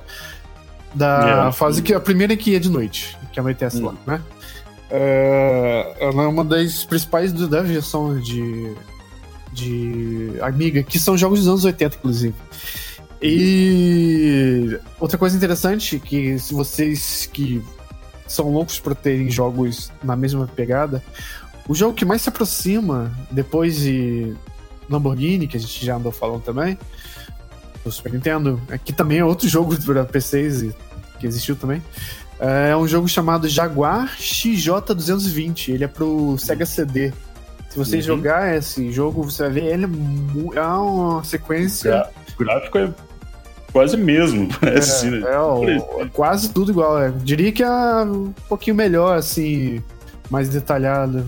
Da 0.94 1.48
É. 1.48 1.52
fase 1.54 1.82
que. 1.82 1.94
A 1.94 2.00
primeira 2.02 2.36
que 2.36 2.52
ia 2.52 2.60
de 2.60 2.70
noite, 2.70 3.18
que 3.32 3.40
anoitece 3.40 3.78
Hum. 3.82 3.86
lá, 3.86 3.94
né? 4.06 4.22
É, 4.92 5.96
ela 6.02 6.24
é 6.24 6.28
uma 6.28 6.44
das 6.44 6.84
principais 6.86 7.32
do- 7.32 7.48
da 7.48 7.62
versão 7.62 8.20
de. 8.20 8.74
De 9.54 10.34
Amiga, 10.42 10.84
que 10.84 11.00
são 11.00 11.18
jogos 11.18 11.40
dos 11.40 11.48
anos 11.48 11.64
80, 11.66 11.96
inclusive. 11.98 12.36
E 13.22 14.80
outra 15.00 15.18
coisa 15.18 15.36
interessante 15.36 16.00
que 16.00 16.38
se 16.40 16.54
vocês 16.54 17.28
que 17.32 17.62
são 18.28 18.52
loucos 18.52 18.80
por 18.80 18.94
terem 18.96 19.30
jogos 19.30 19.92
na 20.04 20.16
mesma 20.16 20.48
pegada, 20.48 21.02
o 21.68 21.74
jogo 21.76 21.94
que 21.94 22.06
mais 22.06 22.22
se 22.22 22.30
aproxima 22.30 23.12
depois 23.32 23.78
de 23.78 24.34
Lamborghini, 24.90 25.48
que 25.48 25.58
a 25.58 25.60
gente 25.60 25.86
já 25.86 25.96
andou 25.96 26.12
falando 26.12 26.42
também, 26.42 26.78
do 27.84 27.92
Super 27.92 28.14
Nintendo, 28.14 28.62
é 28.70 28.78
que 28.78 28.92
também 28.94 29.20
é 29.20 29.26
outro 29.26 29.48
jogo 29.48 29.76
para 29.84 30.06
PCs 30.06 30.74
que 31.20 31.28
existiu 31.28 31.56
também. 31.56 31.82
É 32.40 32.76
um 32.78 32.88
jogo 32.88 33.08
chamado 33.08 33.50
Jaguar 33.50 34.16
XJ220. 34.18 35.70
Ele 35.74 35.84
é 35.84 35.88
pro 35.88 36.38
Sega 36.38 36.66
CD. 36.66 37.12
Se 37.70 37.78
você 37.78 37.98
Uhum. 37.98 38.02
jogar 38.02 38.56
esse 38.56 38.92
jogo, 38.92 39.24
você 39.24 39.44
vai 39.44 39.52
ver 39.54 39.66
ele 39.66 39.86
é, 39.86 40.58
é 40.60 40.62
uma 40.64 41.24
sequência. 41.24 42.08
O 42.36 42.44
gráfico 42.44 42.78
é 42.78 42.94
quase 43.78 43.98
mesmo, 43.98 44.48
parece, 44.60 44.92
assim, 45.08 45.10
né? 45.12 45.20
É, 45.32 45.40
o- 45.40 46.02
é 46.02 46.08
quase 46.12 46.50
tudo 46.52 46.72
igual. 46.72 47.00
Eu 47.02 47.12
diria 47.14 47.52
que 47.52 47.64
é 47.64 47.70
um 47.70 48.34
pouquinho 48.50 48.76
melhor, 48.76 49.18
assim, 49.18 49.82
mais 50.30 50.50
detalhado. 50.50 51.26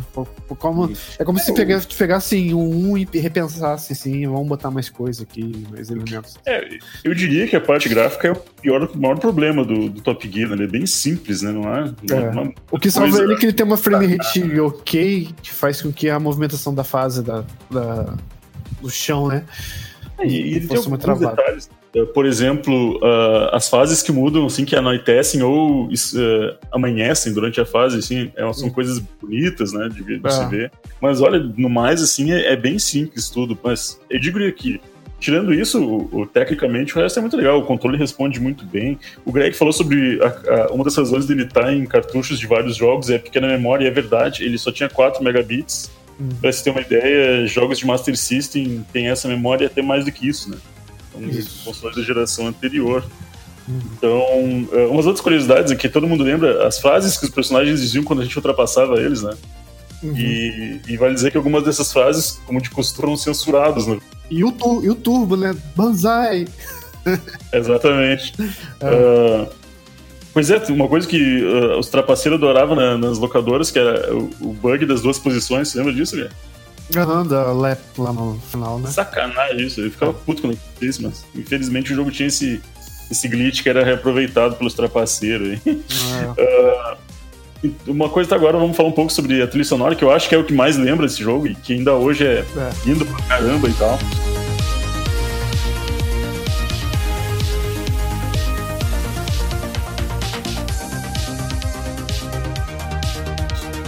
Como, 0.57 0.91
é 1.17 1.23
como 1.23 1.39
se 1.39 1.53
pegar, 1.53 1.79
pegasse 1.97 2.53
um, 2.53 2.91
um 2.91 2.97
e 2.97 3.07
repensasse 3.13 3.93
assim, 3.93 4.27
vamos 4.27 4.47
botar 4.47 4.69
mais 4.71 4.89
coisa 4.89 5.23
aqui, 5.23 5.65
mais 5.71 5.89
elementos. 5.89 6.35
É, 6.45 6.67
eu 7.03 7.13
diria 7.13 7.47
que 7.47 7.55
a 7.55 7.61
parte 7.61 7.87
gráfica 7.87 8.27
é 8.27 8.31
o 8.31 8.35
pior, 8.35 8.83
o 8.93 8.97
maior 8.97 9.17
problema 9.19 9.63
do, 9.63 9.89
do 9.89 10.01
Top 10.01 10.29
Gear, 10.29 10.49
né? 10.49 10.55
Ele 10.55 10.63
é 10.63 10.67
bem 10.67 10.85
simples, 10.85 11.41
né? 11.43 11.51
Não 11.51 11.73
é? 11.73 11.93
Não 12.09 12.17
É. 12.17 12.29
uma- 12.29 12.53
O 12.71 12.79
que 12.79 12.89
salva 12.91 13.21
ele 13.21 13.33
é 13.33 13.37
que 13.37 13.45
ele 13.45 13.53
tem 13.53 13.65
uma 13.65 13.77
frame 13.77 14.07
rate 14.07 14.59
ok, 14.59 15.29
que 15.41 15.51
faz 15.51 15.81
com 15.81 15.93
que 15.93 16.09
a 16.09 16.19
movimentação 16.19 16.73
da 16.73 16.83
fase 16.83 17.23
da, 17.23 17.45
da- 17.71 18.15
do 18.81 18.89
chão, 18.89 19.27
né? 19.27 19.45
E, 20.21 20.27
e 20.27 20.37
ele 20.55 20.67
tem 20.67 20.75
fosse 20.75 20.89
muito 20.89 21.09
alguns 21.09 21.29
detalhes. 21.29 21.69
Uh, 21.96 22.05
Por 22.08 22.25
exemplo, 22.25 22.98
uh, 22.98 23.50
as 23.53 23.67
fases 23.67 24.01
que 24.03 24.12
mudam, 24.12 24.46
assim, 24.46 24.63
que 24.63 24.75
anoitecem 24.75 25.41
ou 25.41 25.86
uh, 25.88 25.89
amanhecem 26.72 27.34
durante 27.34 27.60
a 27.60 27.65
fase, 27.65 27.98
assim, 27.98 28.31
é- 28.36 28.53
são 28.53 28.69
coisas 28.69 29.00
bonitas, 29.22 29.74
né, 29.74 29.89
de, 29.89 30.03
de 30.03 30.22
É. 30.25 30.29
se 30.29 30.46
ver. 30.50 30.72
Mas 31.01 31.19
olha, 31.22 31.39
no 31.58 31.69
mais, 31.69 32.01
assim, 32.01 32.31
é, 32.31 32.53
é 32.53 32.55
bem 32.55 32.77
simples 32.77 33.29
tudo. 33.29 33.58
Mas 33.63 34.00
eu 34.10 34.19
digo 34.19 34.39
que, 34.53 34.79
tirando 35.19 35.51
isso, 35.53 35.84
o, 35.84 36.22
o- 36.22 36.25
tecnicamente, 36.27 36.96
o 36.96 37.01
resto 37.01 37.17
é 37.17 37.22
muito 37.22 37.36
legal. 37.36 37.58
O 37.60 37.63
controle 37.65 37.98
responde 37.98 38.39
muito 38.39 38.63
bem. 38.65 39.00
O 39.25 39.31
Greg 39.31 39.55
falou 39.55 39.74
sobre 39.74 40.19
a- 40.22 40.27
a- 40.67 40.72
uma 40.72 40.84
das 40.84 40.96
razões 40.96 41.25
dele 41.25 41.43
estar 41.43 41.74
em 41.74 41.86
cartuchos 41.86 42.38
de 42.39 42.46
vários 42.46 42.75
jogos 42.75 43.10
é 43.10 43.15
a 43.15 43.19
pequena 43.19 43.48
memória, 43.48 43.86
e 43.86 43.88
é 43.88 43.91
verdade. 43.91 44.43
Ele 44.43 44.58
só 44.60 44.72
tinha 44.72 44.88
4 44.89 45.24
megabits. 45.24 45.89
Hum. 46.22 46.29
Pra 46.39 46.51
você 46.51 46.63
ter 46.63 46.69
uma 46.69 46.81
ideia, 46.81 47.48
jogos 47.48 47.79
de 47.79 47.88
Master 47.88 48.15
System 48.15 48.86
têm 48.93 49.08
essa 49.08 49.27
memória 49.27 49.65
até 49.65 49.81
mais 49.81 50.05
do 50.05 50.12
que 50.12 50.27
isso, 50.27 50.51
né? 50.51 50.58
São 51.19 51.29
Isso. 51.39 51.63
consoles 51.65 51.95
da 51.95 52.01
geração 52.03 52.47
anterior. 52.47 53.03
Uhum. 53.67 53.79
Então, 53.97 54.67
eh, 54.73 54.85
umas 54.88 55.05
outras 55.05 55.21
curiosidades 55.21 55.71
é 55.71 55.75
que 55.75 55.88
todo 55.89 56.07
mundo 56.07 56.23
lembra 56.23 56.67
as 56.67 56.79
frases 56.79 57.17
que 57.17 57.25
os 57.25 57.29
personagens 57.31 57.79
diziam 57.81 58.03
quando 58.03 58.21
a 58.21 58.23
gente 58.23 58.35
ultrapassava 58.35 58.99
eles, 58.99 59.21
né? 59.21 59.31
Uhum. 60.01 60.15
E, 60.17 60.79
e 60.88 60.97
vale 60.97 61.13
dizer 61.13 61.29
que 61.31 61.38
algumas 61.38 61.63
dessas 61.63 61.91
frases, 61.91 62.39
como 62.45 62.61
de 62.61 62.69
costume, 62.69 63.01
foram 63.01 63.17
censuradas, 63.17 63.85
né? 63.85 63.99
E, 64.31 64.43
o 64.43 64.51
tur- 64.51 64.83
e 64.83 64.89
o 64.89 64.95
Turbo, 64.95 65.35
né? 65.35 65.55
Banzai! 65.75 66.47
Exatamente. 67.53 68.33
É. 68.39 68.47
Ah, 68.81 69.47
pois 70.33 70.49
é, 70.49 70.57
uma 70.69 70.88
coisa 70.88 71.07
que 71.07 71.43
ah, 71.73 71.77
os 71.77 71.89
trapaceiros 71.89 72.38
adoravam 72.38 72.75
na- 72.75 72.97
nas 72.97 73.17
locadoras, 73.17 73.71
que 73.71 73.79
era 73.79 74.13
o, 74.15 74.29
o 74.41 74.53
bug 74.53 74.85
das 74.85 75.01
duas 75.01 75.19
posições, 75.19 75.67
você 75.69 75.77
lembra 75.77 75.93
disso, 75.93 76.15
cara? 76.15 76.31
Aham, 76.96 77.25
da 77.25 77.51
Lep 77.53 77.79
lá 77.98 78.12
no 78.13 78.39
final, 78.51 78.79
né? 78.79 78.89
Sacanagem 78.89 79.67
isso, 79.67 79.81
eu 79.81 79.91
ficava 79.91 80.13
puto 80.13 80.41
quando 80.41 80.53
eu 80.53 80.60
fiz 80.79 80.96
isso, 80.96 81.03
mas 81.03 81.25
infelizmente 81.36 81.91
o 81.93 81.96
jogo 81.96 82.10
tinha 82.12 82.27
esse, 82.27 82.62
esse 83.12 83.27
glitch 83.27 83.62
que 83.62 83.69
era 83.69 83.84
reaproveitado 83.84 84.55
pelos 84.55 84.74
trapaceiros. 84.74 85.60
É. 85.65 86.98
E 87.62 87.75
Uma 87.88 88.08
coisa 88.08 88.34
agora, 88.36 88.58
vamos 88.58 88.77
falar 88.77 88.88
um 88.88 88.93
pouco 88.93 89.12
sobre 89.12 89.41
a 89.41 89.46
trilha 89.48 89.65
sonora, 89.65 89.93
que 89.93 90.01
eu 90.01 90.10
acho 90.10 90.29
que 90.29 90.34
é 90.34 90.38
o 90.38 90.46
que 90.46 90.53
mais 90.53 90.77
lembra 90.77 91.05
esse 91.05 91.22
jogo 91.22 91.46
e 91.46 91.53
que 91.53 91.74
ainda 91.74 91.93
hoje 91.93 92.25
é 92.25 92.39
É. 92.55 92.69
lindo 92.86 93.05
pra 93.05 93.22
caramba 93.25 93.67
e 93.67 93.74
tal. 93.74 94.00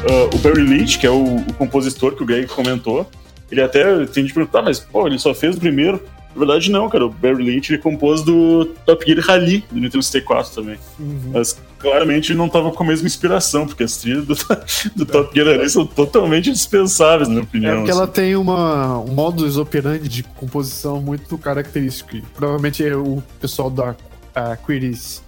Ah, 0.10 0.30
o 0.36 0.38
Barry 0.40 0.64
Leach, 0.64 0.98
que 1.00 1.06
é 1.08 1.12
o, 1.12 1.38
o 1.38 1.54
compositor 1.54 2.16
que 2.16 2.24
o 2.24 2.26
Greg 2.26 2.48
comentou, 2.48 3.10
ele 3.52 3.62
até 3.62 4.06
tem 4.08 4.26
de 4.26 4.34
perguntar, 4.34 4.62
mas 4.62 4.80
pô, 4.80 5.08
ele 5.08 5.20
só 5.20 5.34
fez 5.34 5.56
o 5.56 5.60
primeiro. 5.60 6.02
Na 6.34 6.46
verdade, 6.46 6.72
não, 6.72 6.90
cara. 6.90 7.06
O 7.06 7.10
Barry 7.10 7.44
Leach 7.44 7.72
ele 7.74 7.82
compôs 7.82 8.22
do 8.24 8.66
Top 8.86 9.06
Gear 9.06 9.20
Rally, 9.20 9.66
do 9.70 9.76
Nintendo 9.82 10.02
64 10.02 10.54
também. 10.54 10.78
Uhum. 10.98 11.32
Mas 11.34 11.60
claramente 11.78 12.32
ele 12.32 12.38
não 12.38 12.48
tava 12.48 12.72
com 12.72 12.84
a 12.84 12.88
mesma 12.88 13.06
inspiração, 13.06 13.68
porque 13.68 13.84
as 13.84 13.98
trilhas 13.98 14.26
do, 14.26 14.36
do 14.96 15.06
Top 15.06 15.30
Gear 15.36 15.48
Rally 15.58 15.70
são 15.70 15.86
totalmente 15.86 16.50
dispensáveis, 16.50 17.28
na 17.28 17.34
minha 17.34 17.42
É 17.42 17.44
opinião. 17.44 17.76
porque 17.80 17.92
assim. 17.92 18.00
ela 18.00 18.08
tem 18.08 18.36
uma, 18.38 18.98
um 19.00 19.14
modus 19.14 19.58
operandi 19.58 20.08
de 20.08 20.24
composição 20.24 21.02
muito 21.02 21.38
característico. 21.38 22.16
E 22.16 22.22
provavelmente 22.22 22.82
é 22.86 22.96
o 22.96 23.22
pessoal 23.42 23.70
da 23.70 23.94
a 24.34 24.56
Quiris. 24.56 25.22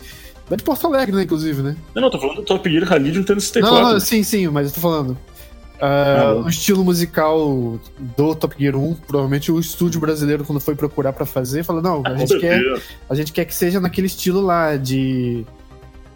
Da 0.49 0.55
de 0.57 0.63
Porto 0.63 0.87
Alegre, 0.87 1.15
né, 1.15 1.23
inclusive, 1.23 1.61
né? 1.61 1.75
Não, 1.95 2.01
não, 2.03 2.09
tô 2.09 2.19
falando 2.19 2.37
do 2.37 2.43
Top 2.43 2.69
Gear 2.69 2.83
Rally 2.85 3.11
do 3.11 3.19
Nintendo 3.19 3.39
64. 3.41 3.83
Não, 3.83 3.93
não, 3.93 3.99
sim, 3.99 4.23
sim, 4.23 4.47
mas 4.49 4.67
eu 4.69 4.73
tô 4.75 4.81
falando. 4.81 5.17
O 6.45 6.47
estilo 6.49 6.83
musical 6.83 7.79
do 7.99 8.35
Top 8.35 8.55
Gear 8.57 8.75
1, 8.75 8.93
provavelmente 9.07 9.51
o 9.51 9.59
estúdio 9.59 9.99
brasileiro, 9.99 10.45
quando 10.45 10.59
foi 10.61 10.75
procurar 10.75 11.11
pra 11.13 11.25
fazer, 11.25 11.63
falou: 11.63 11.81
não, 11.81 12.01
a, 12.05 12.09
Ah, 12.11 12.15
gente 12.15 12.39
quer, 12.39 12.61
a 13.09 13.15
gente 13.15 13.33
quer 13.33 13.43
que 13.45 13.53
seja 13.55 13.79
naquele 13.81 14.07
estilo 14.07 14.39
lá 14.41 14.77
de, 14.77 15.45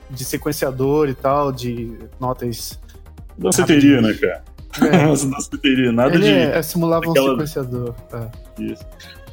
de 0.10 0.24
sequenciador 0.24 1.10
e 1.10 1.14
tal, 1.14 1.52
de 1.52 1.92
notas. 2.20 2.80
Danceteria, 3.38 4.02
né, 4.02 4.14
cara? 4.14 4.44
É, 4.82 5.06
Nossa, 5.06 5.28
danceteria, 5.32 5.92
nada 5.92 6.16
ele 6.16 6.24
de. 6.24 6.30
é, 6.32 6.62
simulava 6.62 7.06
um 7.08 7.12
aquela- 7.12 7.32
sequenciador. 7.32 7.94
é. 8.14 8.64
Isso. 8.64 8.86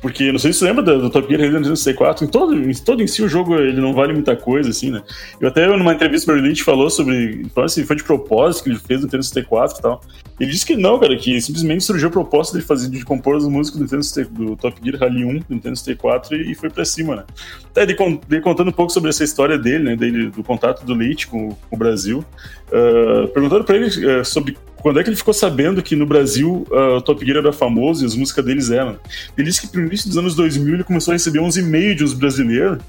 Porque, 0.04 0.30
não 0.30 0.38
sei 0.38 0.52
se 0.52 0.58
você 0.58 0.66
lembra 0.66 0.82
do, 0.82 1.00
do 1.00 1.08
Top 1.08 1.26
Gear 1.26 1.40
Rally 1.40 1.52
do 1.52 1.58
Nintendo 1.60 1.76
64, 1.78 2.26
em 2.26 2.28
todo, 2.28 2.54
em 2.54 2.74
todo 2.74 3.02
em 3.02 3.06
si 3.06 3.22
o 3.22 3.28
jogo 3.28 3.54
ele 3.54 3.80
não 3.80 3.94
vale 3.94 4.12
muita 4.12 4.36
coisa, 4.36 4.68
assim, 4.68 4.90
né? 4.90 5.02
Eu 5.40 5.48
até, 5.48 5.66
numa 5.66 5.94
entrevista, 5.94 6.30
o 6.30 6.34
Berlitz 6.34 6.60
falou 6.60 6.90
sobre. 6.90 7.46
Falou 7.54 7.64
assim, 7.64 7.84
foi 7.84 7.96
de 7.96 8.04
propósito 8.04 8.64
que 8.64 8.68
ele 8.68 8.78
fez 8.78 9.00
no 9.00 9.06
Nintendo 9.06 9.22
64 9.22 9.78
e 9.78 9.80
tal. 9.80 10.02
Ele 10.38 10.50
disse 10.50 10.66
que 10.66 10.76
não, 10.76 11.00
cara, 11.00 11.16
que 11.16 11.40
simplesmente 11.40 11.84
surgiu 11.84 12.08
a 12.08 12.10
proposta 12.10 12.58
de 12.58 12.62
fazer, 12.62 12.90
de 12.90 13.02
compor 13.02 13.36
as 13.36 13.48
músicas 13.48 13.78
do, 13.78 13.84
Nintendo, 13.84 14.02
64 14.02 14.44
do 14.44 14.56
Top 14.56 14.78
Gear 14.84 15.00
Rally 15.00 15.24
1 15.24 15.38
do 15.38 15.44
Nintendo 15.48 15.76
64 15.76 16.36
e, 16.36 16.52
e 16.52 16.54
foi 16.54 16.68
pra 16.68 16.84
cima, 16.84 17.16
né? 17.16 17.24
Até 17.70 17.84
ele, 17.84 17.94
con- 17.94 18.20
ele 18.30 18.42
contando 18.42 18.68
um 18.68 18.72
pouco 18.72 18.92
sobre 18.92 19.08
essa 19.08 19.24
história 19.24 19.56
dele, 19.56 19.84
né? 19.84 19.96
Dele, 19.96 20.28
do 20.28 20.44
contato 20.44 20.84
do 20.84 20.92
Leite 20.92 21.28
com, 21.28 21.48
com 21.48 21.76
o 21.76 21.78
Brasil. 21.78 22.22
Uh, 22.68 23.26
perguntaram 23.28 23.64
pra 23.64 23.74
ele 23.74 23.86
uh, 23.86 24.22
sobre 24.22 24.54
quando 24.84 25.00
é 25.00 25.02
que 25.02 25.08
ele 25.08 25.16
ficou 25.16 25.32
sabendo 25.32 25.82
que 25.82 25.96
no 25.96 26.04
Brasil 26.04 26.66
uh, 26.70 26.96
o 26.98 27.00
Top 27.00 27.24
Gear 27.24 27.38
era 27.38 27.54
famoso 27.54 28.04
e 28.04 28.06
as 28.06 28.14
músicas 28.14 28.44
deles 28.44 28.70
eram. 28.70 28.98
Ele 29.34 29.46
disse 29.46 29.66
que 29.66 29.74
no 29.78 29.86
início 29.86 30.08
dos 30.10 30.18
anos 30.18 30.34
2000 30.34 30.74
ele 30.74 30.84
começou 30.84 31.12
a 31.12 31.14
receber 31.14 31.40
uns 31.40 31.56
e-mails 31.56 31.96
de 31.96 32.04
uns 32.04 32.12
brasileiros 32.12 32.84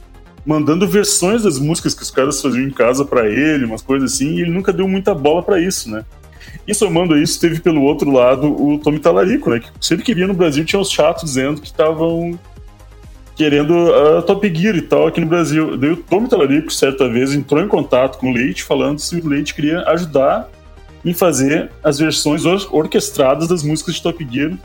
mandando 0.45 0.85
versões 0.85 1.43
das 1.43 1.57
músicas 1.57 1.93
que 1.93 2.03
os 2.03 2.11
caras 2.11 2.41
faziam 2.41 2.67
em 2.67 2.69
casa 2.69 3.05
pra 3.05 3.29
ele, 3.29 3.63
umas 3.63 3.81
coisas 3.81 4.11
assim, 4.11 4.33
e 4.33 4.41
ele 4.41 4.51
nunca 4.51 4.73
deu 4.73 4.89
muita 4.89 5.15
bola 5.15 5.41
pra 5.41 5.57
isso, 5.57 5.89
né? 5.89 6.03
E 6.67 6.75
somando 6.75 7.13
a 7.13 7.17
isso, 7.17 7.39
teve 7.39 7.61
pelo 7.61 7.81
outro 7.83 8.11
lado 8.11 8.45
o 8.61 8.77
Tommy 8.77 8.99
Talarico, 8.99 9.49
né? 9.49 9.61
Que 9.61 9.69
sempre 9.79 10.03
que 10.03 10.13
via 10.13 10.27
no 10.27 10.33
Brasil 10.33 10.65
tinha 10.65 10.81
os 10.81 10.91
chatos 10.91 11.23
dizendo 11.23 11.61
que 11.61 11.67
estavam 11.67 12.37
querendo 13.37 13.73
a 13.93 14.21
Top 14.21 14.53
Gear 14.53 14.75
e 14.75 14.81
tal 14.81 15.07
aqui 15.07 15.21
no 15.21 15.27
Brasil. 15.27 15.77
Daí 15.77 15.91
o 15.91 15.97
Tommy 15.97 16.27
Talarico, 16.27 16.73
certa 16.73 17.07
vez, 17.07 17.33
entrou 17.33 17.61
em 17.61 17.69
contato 17.69 18.17
com 18.17 18.31
o 18.31 18.33
Leite, 18.33 18.63
falando 18.63 18.99
se 18.99 19.15
o 19.15 19.25
Leite 19.25 19.55
queria 19.55 19.79
ajudar 19.83 20.53
em 21.05 21.13
fazer 21.13 21.71
as 21.83 22.00
versões 22.00 22.45
or 22.45 22.67
orquestradas 22.71 23.47
das 23.47 23.63
músicas 23.63 23.95
de 23.95 24.01
Top 24.01 24.27
Gear 24.29 24.57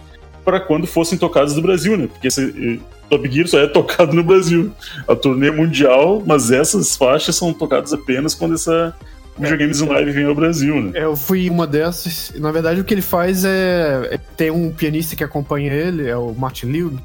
para 0.45 0.59
quando 0.59 0.87
fossem 0.87 1.19
tocadas 1.19 1.55
no 1.55 1.63
Brasil, 1.63 1.97
né? 1.97 2.07
Porque 2.07 2.29
esse, 2.29 2.81
Top 3.11 3.31
Gear 3.31 3.47
só 3.47 3.59
é 3.59 3.67
tocado 3.67 4.15
no 4.15 4.25
Brasil. 4.25 4.73
A 5.07 5.15
turnê 5.15 5.51
mundial, 5.51 6.23
mas 6.25 6.51
essas 6.51 6.97
faixas 6.97 7.37
são 7.37 7.53
tocadas 7.53 7.93
apenas 7.93 8.35
quando 8.35 8.55
essa 8.55 8.95
Videogames 9.41 9.81
Live 9.81 10.13
vem 10.13 10.25
ao 10.25 10.35
Brasil, 10.35 10.81
né? 10.81 10.93
Eu 10.95 11.17
fui 11.17 11.49
uma 11.49 11.67
dessas. 11.67 12.33
Na 12.37 12.53
verdade, 12.53 12.81
o 12.81 12.85
que 12.85 12.93
ele 12.93 13.03
faz 13.03 13.45
é. 13.45 14.09
é 14.13 14.19
tem 14.37 14.51
um 14.51 14.71
pianista 14.71 15.17
que 15.17 15.25
acompanha 15.25 15.73
ele, 15.73 16.09
é 16.09 16.17
o 16.17 16.35
Martin 16.35 16.67
Liu. 16.67 16.99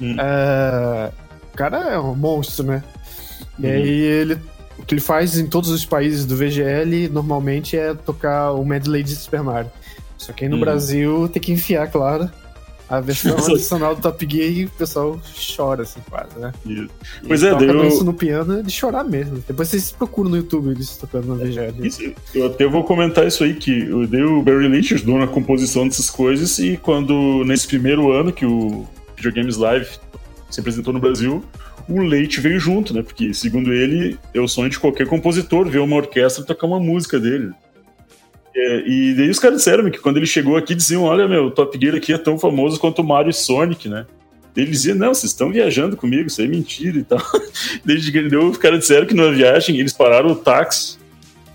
Hum. 0.00 0.16
É, 0.18 1.10
o 1.52 1.56
cara 1.56 1.90
é 1.90 1.98
um 1.98 2.14
monstro, 2.16 2.66
né? 2.66 2.82
E 3.58 3.66
uhum. 3.66 3.72
aí 3.72 4.00
ele. 4.00 4.38
O 4.78 4.84
que 4.84 4.94
ele 4.94 5.00
faz 5.00 5.38
em 5.38 5.46
todos 5.46 5.70
os 5.70 5.84
países 5.84 6.24
do 6.24 6.36
VGL 6.36 7.08
normalmente 7.08 7.76
é 7.76 7.94
tocar 7.94 8.52
o 8.52 8.64
medley 8.64 9.02
de 9.02 9.14
Super 9.14 9.42
Mario. 9.42 9.70
Só 10.18 10.32
que 10.32 10.44
aí 10.44 10.48
no 10.48 10.56
uhum. 10.56 10.60
Brasil 10.60 11.28
tem 11.28 11.42
que 11.42 11.52
enfiar, 11.52 11.90
claro, 11.90 12.30
a 12.88 13.00
versão 13.00 13.34
adicional 13.48 13.94
do 13.96 14.02
Top 14.02 14.26
Gear 14.28 14.50
e 14.50 14.64
o 14.66 14.70
pessoal 14.70 15.18
chora, 15.56 15.82
assim, 15.82 16.00
quase, 16.10 16.38
né? 16.38 16.52
Isso. 16.66 16.90
Pois 17.26 17.42
é, 17.42 17.54
deu... 17.54 17.84
isso 17.86 18.04
no 18.04 18.12
piano 18.12 18.58
é 18.58 18.62
de 18.62 18.70
chorar 18.70 19.02
mesmo. 19.02 19.42
Depois 19.46 19.68
vocês 19.68 19.90
procuram 19.90 20.30
no 20.30 20.36
YouTube 20.36 20.70
eles 20.70 20.96
tocando 20.96 21.34
na 21.34 21.42
VGL. 21.42 21.86
Isso, 21.86 22.12
eu 22.34 22.46
até 22.46 22.66
vou 22.66 22.84
comentar 22.84 23.26
isso 23.26 23.42
aí, 23.44 23.54
que 23.54 23.88
eu 23.88 24.06
dei 24.06 24.22
o 24.22 24.42
Barry 24.42 24.68
Lynch 24.68 24.94
ajudou 24.94 25.18
na 25.18 25.26
composição 25.26 25.88
dessas 25.88 26.10
coisas 26.10 26.58
e 26.58 26.76
quando, 26.76 27.42
nesse 27.44 27.66
primeiro 27.66 28.12
ano 28.12 28.30
que 28.30 28.44
o 28.44 28.86
Videogames 29.16 29.56
Live 29.56 29.88
se 30.54 30.60
apresentou 30.60 30.92
no 30.92 31.00
Brasil, 31.00 31.44
o 31.88 32.00
Leite 32.00 32.40
veio 32.40 32.58
junto, 32.58 32.94
né? 32.94 33.02
Porque, 33.02 33.32
segundo 33.34 33.72
ele, 33.72 34.18
é 34.34 34.40
o 34.40 34.48
sonho 34.48 34.70
de 34.70 34.78
qualquer 34.78 35.06
compositor 35.06 35.68
ver 35.68 35.78
uma 35.78 35.96
orquestra 35.96 36.44
tocar 36.44 36.66
uma 36.66 36.78
música 36.78 37.18
dele. 37.18 37.50
É, 38.54 38.86
e 38.86 39.14
daí 39.14 39.30
os 39.30 39.38
caras 39.38 39.58
disseram 39.58 39.90
que 39.90 39.98
quando 39.98 40.18
ele 40.18 40.26
chegou 40.26 40.56
aqui, 40.56 40.74
diziam: 40.74 41.04
Olha, 41.04 41.26
meu, 41.26 41.46
o 41.46 41.50
Top 41.50 41.78
Gear 41.80 41.96
aqui 41.96 42.12
é 42.12 42.18
tão 42.18 42.38
famoso 42.38 42.78
quanto 42.78 43.02
Mario 43.02 43.30
e 43.30 43.34
Sonic, 43.34 43.88
né? 43.88 44.06
Ele 44.54 44.70
dizia: 44.70 44.94
Não, 44.94 45.14
vocês 45.14 45.32
estão 45.32 45.50
viajando 45.50 45.96
comigo, 45.96 46.26
isso 46.26 46.42
é 46.42 46.46
mentira 46.46 46.98
e 46.98 47.04
tal. 47.04 47.20
Desde 47.84 48.12
que 48.12 48.18
ele 48.18 48.28
deu, 48.28 48.48
os 48.48 48.58
caras 48.58 48.80
disseram 48.80 49.06
que 49.06 49.14
numa 49.14 49.32
viagem 49.32 49.78
eles 49.78 49.92
pararam 49.92 50.30
o 50.30 50.36
táxi 50.36 50.98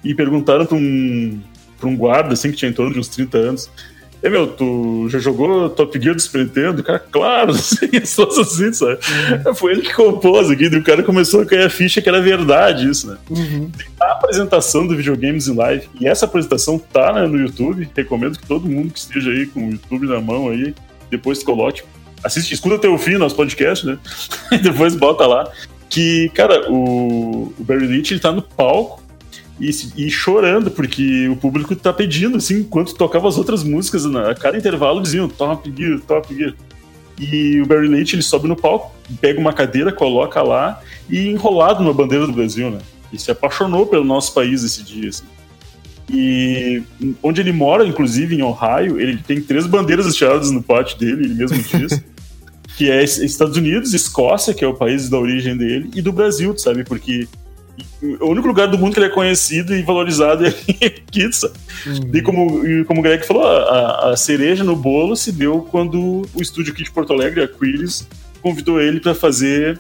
e 0.03 0.15
perguntaram 0.15 0.65
para 0.65 0.75
um, 0.75 1.39
um 1.83 1.95
guarda, 1.95 2.33
assim, 2.33 2.49
que 2.49 2.57
tinha 2.57 2.69
em 2.69 2.73
torno 2.73 2.93
de 2.93 2.99
uns 2.99 3.09
30 3.09 3.37
anos: 3.37 3.69
é, 4.21 4.29
meu, 4.29 4.47
tu 4.47 5.07
já 5.09 5.19
jogou 5.19 5.69
Top 5.69 6.00
Gear 6.00 6.15
do 6.15 6.21
Super 6.21 6.43
Nintendo? 6.43 6.83
Cara, 6.83 7.00
claro, 7.00 7.51
assim, 7.51 8.03
só 8.03 8.24
assim, 8.27 8.74
sabe? 8.74 8.97
Uhum. 9.45 9.55
Foi 9.55 9.74
ele 9.74 9.81
que 9.81 9.93
compôs 9.93 10.50
aqui, 10.50 10.65
e 10.65 10.75
o 10.75 10.83
cara 10.83 11.03
começou 11.03 11.41
a 11.41 11.45
cair 11.45 11.65
a 11.65 11.69
ficha 11.69 12.01
que 12.01 12.09
era 12.09 12.19
verdade 12.19 12.89
isso, 12.89 13.07
né? 13.07 13.17
Uhum. 13.29 13.69
A 14.00 14.13
apresentação 14.13 14.88
do 14.88 14.95
Videogames 14.95 15.47
em 15.47 15.55
Live, 15.55 15.88
e 16.00 16.07
essa 16.07 16.25
apresentação 16.25 16.79
tá 16.79 17.13
né, 17.13 17.27
no 17.27 17.39
YouTube, 17.39 17.89
recomendo 17.95 18.39
que 18.39 18.47
todo 18.47 18.67
mundo 18.67 18.91
que 18.91 19.00
esteja 19.00 19.29
aí 19.29 19.45
com 19.45 19.67
o 19.67 19.71
YouTube 19.71 20.07
na 20.07 20.19
mão 20.19 20.50
aí, 20.50 20.74
depois 21.12 21.43
coloque, 21.43 21.83
assiste, 22.24 22.53
escuta 22.53 22.75
até 22.75 22.88
o 22.88 22.97
fim 22.97 23.17
nosso 23.17 23.36
podcast, 23.36 23.86
né? 23.86 23.97
e 24.51 24.57
depois 24.57 24.95
bota 24.95 25.25
lá. 25.27 25.50
Que, 25.89 26.29
cara, 26.33 26.69
o, 26.69 27.53
o 27.57 27.63
Barry 27.63 27.88
Lynch, 27.88 28.13
ele 28.13 28.19
tá 28.19 28.31
no 28.31 28.41
palco, 28.41 29.01
e, 29.59 29.69
e, 29.97 30.09
chorando, 30.09 30.69
porque 30.69 31.27
o 31.27 31.35
público 31.35 31.75
tá 31.75 31.91
pedindo, 31.91 32.37
assim, 32.37 32.59
enquanto 32.59 32.93
tocava 32.93 33.27
as 33.27 33.37
outras 33.37 33.63
músicas, 33.63 34.05
a 34.05 34.35
cada 34.35 34.57
intervalo 34.57 35.01
diziam 35.01 35.27
Top 35.27 35.71
Gear, 35.75 35.99
Top 36.01 36.33
Gear. 36.33 36.53
E 37.19 37.59
o 37.61 37.65
Barry 37.65 37.87
Leite, 37.87 38.15
ele 38.15 38.21
sobe 38.21 38.47
no 38.47 38.55
palco, 38.55 38.93
pega 39.19 39.39
uma 39.39 39.51
cadeira, 39.51 39.91
coloca 39.91 40.41
lá, 40.43 40.79
e 41.09 41.29
enrolado 41.29 41.83
na 41.83 41.91
bandeira 41.91 42.27
do 42.27 42.33
Brasil, 42.33 42.69
né? 42.69 42.79
E 43.11 43.19
se 43.19 43.31
apaixonou 43.31 43.87
pelo 43.87 44.03
nosso 44.03 44.33
país 44.33 44.63
esse 44.63 44.83
dia, 44.83 45.09
assim. 45.09 45.25
E 46.09 46.83
onde 47.21 47.41
ele 47.41 47.51
mora, 47.51 47.85
inclusive, 47.85 48.35
em 48.35 48.43
Ohio, 48.43 48.99
ele 48.99 49.17
tem 49.17 49.41
três 49.41 49.65
bandeiras 49.65 50.05
estiradas 50.05 50.51
no 50.51 50.61
pátio 50.61 50.97
dele, 50.99 51.25
ele 51.25 51.33
mesmo 51.33 51.57
diz. 51.57 52.01
que 52.77 52.91
é 52.91 53.03
Estados 53.03 53.57
Unidos, 53.57 53.95
Escócia, 53.95 54.53
que 54.53 54.63
é 54.63 54.67
o 54.67 54.75
país 54.75 55.09
da 55.09 55.17
origem 55.17 55.57
dele, 55.57 55.89
e 55.95 56.01
do 56.01 56.11
Brasil, 56.11 56.55
sabe? 56.59 56.83
Porque 56.83 57.27
o 58.01 58.27
único 58.27 58.47
lugar 58.47 58.67
do 58.67 58.77
mundo 58.77 58.93
que 58.93 58.99
ele 58.99 59.07
é 59.07 59.09
conhecido 59.09 59.75
e 59.75 59.81
valorizado 59.81 60.45
é 60.47 60.49
aqui, 60.49 61.29
Uhum. 61.85 62.11
E 62.13 62.21
como, 62.21 62.85
como 62.85 62.99
o 62.99 63.03
Greg 63.03 63.25
falou, 63.25 63.45
a, 63.45 64.11
a, 64.11 64.17
cereja 64.17 64.63
no 64.63 64.75
bolo 64.75 65.15
se 65.15 65.31
deu 65.31 65.61
quando 65.61 66.25
o 66.33 66.41
estúdio 66.41 66.73
aqui 66.73 66.83
de 66.83 66.91
Porto 66.91 67.13
Alegre, 67.13 67.43
a 67.43 67.47
Quiris, 67.47 68.07
convidou 68.41 68.81
ele 68.81 68.99
para 68.99 69.13
fazer 69.13 69.79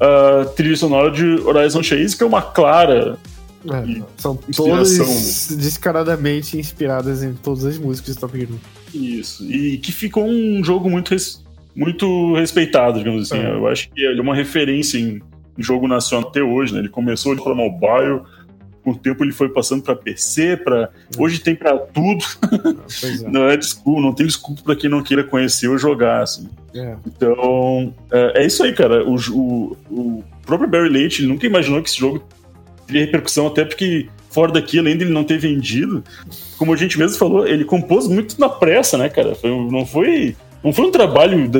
a 0.00 0.46
trilha 0.56 0.76
sonora 0.76 1.10
de 1.10 1.24
Horizon 1.24 1.82
Chase, 1.82 2.16
que 2.16 2.22
é 2.22 2.26
uma 2.26 2.42
clara 2.42 3.18
é, 3.66 4.02
são 4.16 4.36
todas 4.36 5.48
descaradamente 5.58 6.56
inspiradas 6.56 7.22
em 7.22 7.34
todas 7.34 7.64
as 7.64 7.76
músicas 7.76 8.14
de 8.14 8.20
Top 8.20 8.38
Gear. 8.38 8.50
Isso, 8.94 9.44
e 9.50 9.78
que 9.78 9.90
ficou 9.90 10.24
um 10.24 10.62
jogo 10.62 10.88
muito, 10.88 11.10
res, 11.10 11.44
muito 11.74 12.34
respeitado, 12.34 12.98
digamos 12.98 13.30
assim. 13.30 13.42
É. 13.42 13.50
Eu 13.50 13.66
acho 13.66 13.90
que 13.90 14.00
ele 14.00 14.18
é 14.18 14.22
uma 14.22 14.34
referência 14.34 14.98
em 14.98 15.20
jogo 15.62 15.88
nacional 15.88 16.28
até 16.28 16.42
hoje, 16.42 16.72
né? 16.72 16.80
Ele 16.80 16.88
começou 16.88 17.36
para 17.36 17.54
mobile, 17.54 18.22
com 18.82 18.92
o 18.92 18.96
tempo 18.96 19.22
ele 19.22 19.32
foi 19.32 19.48
passando 19.48 19.82
para 19.82 19.94
PC, 19.94 20.56
para 20.56 20.90
hoje 21.18 21.40
tem 21.40 21.54
para 21.54 21.76
tudo. 21.78 22.24
É. 23.02 23.28
não 23.28 23.48
é 23.48 23.56
desculpa, 23.56 24.00
não 24.00 24.12
tem 24.14 24.26
desculpa 24.26 24.62
para 24.62 24.76
quem 24.76 24.88
não 24.88 25.02
queira 25.02 25.24
conhecer 25.24 25.68
ou 25.68 25.76
jogar, 25.76 26.22
assim. 26.22 26.48
É. 26.74 26.96
Então 27.06 27.94
é, 28.10 28.42
é, 28.42 28.46
isso 28.46 28.62
aí, 28.62 28.72
cara. 28.72 29.04
O, 29.04 29.16
o, 29.16 29.76
o, 29.90 30.24
próprio 30.46 30.68
Barry 30.68 30.88
Leite 30.88 31.20
ele 31.20 31.28
nunca 31.28 31.46
imaginou 31.46 31.82
que 31.82 31.90
esse 31.90 31.98
jogo 31.98 32.22
teria 32.86 33.04
repercussão, 33.04 33.46
até 33.46 33.64
porque 33.64 34.08
fora 34.30 34.52
daqui, 34.52 34.78
além 34.78 34.96
dele 34.96 35.10
não 35.10 35.24
ter 35.24 35.38
vendido, 35.38 36.02
como 36.56 36.72
a 36.72 36.76
gente 36.76 36.98
mesmo 36.98 37.18
falou, 37.18 37.46
ele 37.46 37.64
compôs 37.64 38.06
muito 38.08 38.40
na 38.40 38.48
pressa, 38.48 38.96
né, 38.96 39.08
cara? 39.08 39.34
Foi, 39.34 39.50
não 39.50 39.84
foi 39.84 40.36
não 40.62 40.72
foi 40.72 40.86
um 40.86 40.90
trabalho 40.90 41.50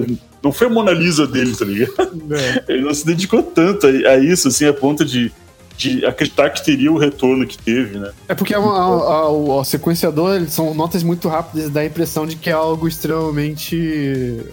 não 0.42 0.52
foi 0.52 0.66
a 0.66 0.70
Mona 0.70 0.92
Lisa 0.92 1.26
dele, 1.26 1.54
tá 1.54 1.64
ligado? 1.64 2.34
É. 2.34 2.64
Ele 2.68 2.82
não 2.82 2.94
se 2.94 3.04
dedicou 3.04 3.42
tanto 3.42 3.86
a, 3.86 3.90
a, 3.90 4.18
isso, 4.18 4.48
assim, 4.48 4.66
a 4.66 4.72
ponto 4.72 5.04
de, 5.04 5.32
de 5.76 6.04
acreditar 6.06 6.50
que 6.50 6.64
teria 6.64 6.92
o 6.92 6.98
retorno 6.98 7.46
que 7.46 7.58
teve, 7.58 7.98
né? 7.98 8.12
É 8.28 8.34
porque 8.34 8.54
a, 8.54 8.58
a, 8.58 9.60
a 9.60 9.64
sequenciador 9.64 10.46
são 10.48 10.74
notas 10.74 11.02
muito 11.02 11.28
rápidas 11.28 11.68
e 11.68 11.70
dá 11.70 11.80
a 11.80 11.86
impressão 11.86 12.26
de 12.26 12.36
que 12.36 12.50
é 12.50 12.52
algo 12.52 12.86
extremamente 12.86 14.44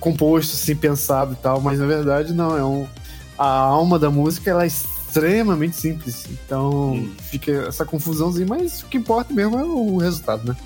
composto, 0.00 0.54
assim, 0.54 0.74
pensado 0.74 1.32
e 1.32 1.36
tal, 1.36 1.60
mas 1.60 1.78
na 1.78 1.86
verdade 1.86 2.32
não, 2.32 2.56
é 2.56 2.64
um. 2.64 2.86
A 3.36 3.46
alma 3.46 4.00
da 4.00 4.10
música 4.10 4.50
ela 4.50 4.64
é 4.64 4.66
extremamente 4.66 5.76
simples. 5.76 6.26
Então 6.30 6.94
hum. 6.94 7.12
fica 7.30 7.52
essa 7.68 7.84
confusãozinha, 7.84 8.46
mas 8.48 8.82
o 8.82 8.86
que 8.86 8.98
importa 8.98 9.32
mesmo 9.32 9.58
é 9.58 9.64
o 9.64 9.96
resultado, 9.96 10.48
né? 10.48 10.56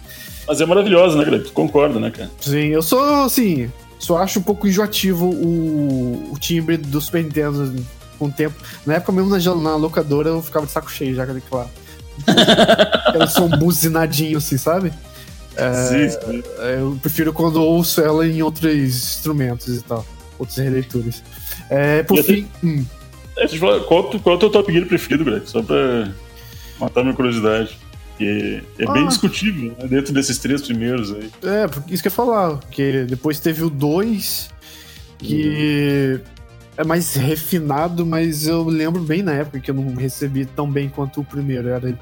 Mas 0.47 0.61
é 0.61 0.67
maravilhoso, 0.67 1.17
né, 1.17 1.25
Greg? 1.25 1.45
Tu 1.45 1.53
concorda, 1.53 2.01
né, 2.01 2.11
cara? 2.11 2.31
Sim, 2.41 2.69
eu 2.69 2.83
sou, 2.83 3.25
assim, 3.25 3.71
só 3.99 4.19
acho 4.19 4.41
um 4.41 4.43
pouco 4.43 4.67
enjoativo 4.67 5.27
o, 5.27 6.33
o 6.33 6.39
timbre 6.39 6.77
do 6.77 7.01
Super 7.01 7.23
Nintendo 7.23 7.75
com 8.19 8.27
o 8.27 8.33
tempo. 8.33 8.55
Na 8.85 8.95
época 8.95 9.13
mesmo 9.13 9.31
na, 9.31 9.55
na 9.55 9.77
locadora 9.77 10.29
eu 10.29 10.43
ficava 10.43 10.67
de 10.67 10.73
saco 10.73 10.91
cheio 10.91 11.15
já, 11.15 11.27
claro. 11.49 11.69
Era 13.15 13.27
só 13.27 13.45
um 13.45 13.49
buzinadinho 13.49 14.39
assim, 14.39 14.59
sabe? 14.59 14.93
É, 15.57 15.73
sim, 15.73 16.11
sim. 16.11 16.43
Eu 16.79 16.99
prefiro 17.01 17.33
quando 17.33 17.63
ouço 17.63 18.01
ela 18.01 18.27
em 18.27 18.43
outros 18.43 18.75
instrumentos 18.75 19.77
e 19.77 19.83
tal, 19.83 20.05
outras 20.39 20.59
releituras. 20.59 21.23
É, 21.71 22.03
por 22.03 22.19
e 22.19 22.23
fim. 22.23 22.49
Até... 22.59 22.67
Hum. 22.67 22.85
É, 23.37 23.49
qual, 23.59 24.11
qual 24.21 24.35
é 24.35 24.37
o 24.37 24.39
teu 24.39 24.51
Top 24.51 24.71
Gear 24.73 24.87
preferido, 24.87 25.25
Greg? 25.25 25.49
Só 25.49 25.63
pra 25.63 26.11
matar 26.79 27.03
minha 27.03 27.15
curiosidade. 27.15 27.79
Porque 28.23 28.63
é 28.79 28.87
ah. 28.87 28.93
bem 28.93 29.09
discutível 29.09 29.75
né, 29.79 29.87
dentro 29.89 30.13
desses 30.13 30.39
três 30.39 30.63
primeiros 30.63 31.13
aí. 31.13 31.31
É, 31.43 31.93
isso 31.93 32.03
que 32.03 32.09
eu 32.09 32.11
ia 32.11 32.17
falar. 32.17 32.57
Porque 32.59 33.05
depois 33.05 33.41
teve 33.41 33.63
o 33.63 33.71
2, 33.71 34.51
que 35.19 36.15
uhum. 36.15 36.21
é 36.77 36.85
mais 36.85 37.15
refinado, 37.15 38.07
mas 38.07 38.47
eu 38.47 38.65
lembro 38.65 39.03
bem 39.03 39.23
na 39.23 39.33
época 39.33 39.61
que 39.61 39.71
eu 39.71 39.75
não 39.75 39.95
recebi 39.95 40.45
tão 40.45 40.71
bem 40.71 40.89
quanto 40.89 41.21
o 41.21 41.25
primeiro. 41.25 41.69
Era, 41.69 41.99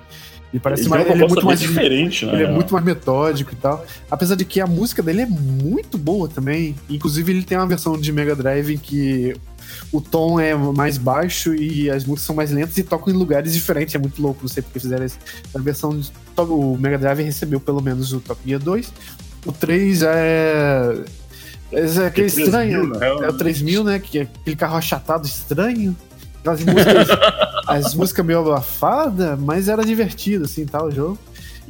ele 0.52 0.60
parece 0.60 0.82
ele 0.82 0.88
mais, 0.90 1.08
ele 1.08 1.24
é 1.24 1.28
muito 1.28 1.46
mais 1.46 1.60
diferente, 1.60 2.26
né? 2.26 2.32
Ele 2.34 2.42
é 2.44 2.50
muito 2.50 2.72
mais 2.72 2.84
metódico 2.84 3.52
e 3.52 3.56
tal. 3.56 3.84
Apesar 4.10 4.34
de 4.34 4.44
que 4.44 4.60
a 4.60 4.66
música 4.66 5.02
dele 5.02 5.22
é 5.22 5.26
muito 5.26 5.96
boa 5.96 6.28
também. 6.28 6.74
Inclusive, 6.88 7.32
ele 7.32 7.44
tem 7.44 7.56
uma 7.56 7.66
versão 7.66 7.98
de 7.98 8.12
Mega 8.12 8.34
Drive 8.34 8.76
que 8.78 9.34
o 9.92 10.00
tom 10.00 10.40
é 10.40 10.54
mais 10.54 10.98
baixo 10.98 11.54
e 11.54 11.88
as 11.88 12.04
músicas 12.04 12.26
são 12.26 12.34
mais 12.34 12.50
lentas 12.50 12.76
e 12.78 12.82
tocam 12.82 13.14
em 13.14 13.16
lugares 13.16 13.52
diferentes. 13.52 13.94
É 13.94 13.98
muito 13.98 14.20
louco, 14.20 14.40
não 14.42 14.48
sei 14.48 14.62
porque 14.62 14.80
fizeram 14.80 15.04
isso. 15.04 15.18
A 15.54 15.58
versão 15.60 15.96
de, 15.96 16.10
o 16.36 16.76
Mega 16.76 16.98
Drive 16.98 17.22
recebeu 17.22 17.60
pelo 17.60 17.80
menos 17.80 18.12
o 18.12 18.20
Top 18.20 18.40
Gear 18.44 18.60
2. 18.60 18.92
O 19.46 19.52
3 19.52 20.02
é. 20.02 21.04
É 21.72 22.06
aquele 22.06 22.26
é 22.26 22.30
estranho. 22.30 22.86
Mil, 22.86 22.98
né? 22.98 23.06
É 23.06 23.28
o 23.28 23.32
3000, 23.32 23.84
né? 23.84 23.98
Que 24.00 24.18
é 24.18 24.22
aquele 24.22 24.56
carro 24.56 24.76
achatado 24.76 25.24
estranho. 25.26 25.96
As 26.44 26.64
músicas, 26.64 27.09
as 27.66 27.94
músicas 27.94 28.26
meio 28.26 28.40
abafadas, 28.40 29.38
mas 29.38 29.68
era 29.68 29.85
divertido, 29.85 30.44
assim, 30.44 30.66
tal, 30.66 30.87
o 30.87 30.90
jogo. 30.90 31.18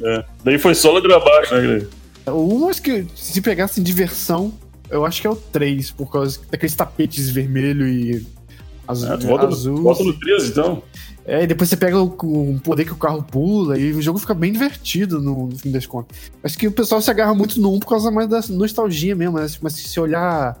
É. 0.01 0.25
Daí 0.43 0.57
foi 0.57 0.73
só 0.73 0.91
ladeira 0.91 1.17
abaixo, 1.17 1.55
né, 1.55 1.85
Umas 2.27 2.79
que 2.79 3.05
se 3.15 3.41
pegassem 3.41 3.83
diversão 3.83 4.53
Eu 4.89 5.05
acho 5.05 5.21
que 5.21 5.27
é 5.27 5.29
o 5.29 5.35
3, 5.35 5.91
por 5.91 6.11
causa 6.11 6.39
daqueles 6.49 6.75
tapetes 6.75 7.29
vermelho 7.29 7.87
e 7.87 8.25
azul. 8.87 9.17
Volta, 9.19 9.47
azul. 9.47 9.77
volta 9.77 10.03
no 10.03 10.13
3, 10.19 10.49
então. 10.49 10.83
É, 11.25 11.43
e 11.43 11.47
depois 11.47 11.69
você 11.69 11.77
pega 11.77 12.01
o, 12.01 12.05
o 12.05 12.59
poder 12.63 12.83
que 12.83 12.91
o 12.91 12.97
carro 12.97 13.23
pula 13.23 13.77
e 13.77 13.93
o 13.93 14.01
jogo 14.01 14.17
fica 14.17 14.33
bem 14.33 14.51
divertido 14.51 15.21
no, 15.21 15.47
no 15.47 15.57
fim 15.57 15.71
das 15.71 15.85
contas. 15.85 16.17
Acho 16.43 16.57
que 16.57 16.67
o 16.67 16.71
pessoal 16.71 17.01
se 17.01 17.11
agarra 17.11 17.33
muito 17.33 17.61
no 17.61 17.73
1 17.75 17.79
por 17.79 17.89
causa 17.89 18.09
mais 18.09 18.27
da 18.27 18.41
nostalgia 18.49 19.15
mesmo, 19.15 19.37
né? 19.37 19.47
mas 19.61 19.73
se 19.73 19.99
olhar 19.99 20.57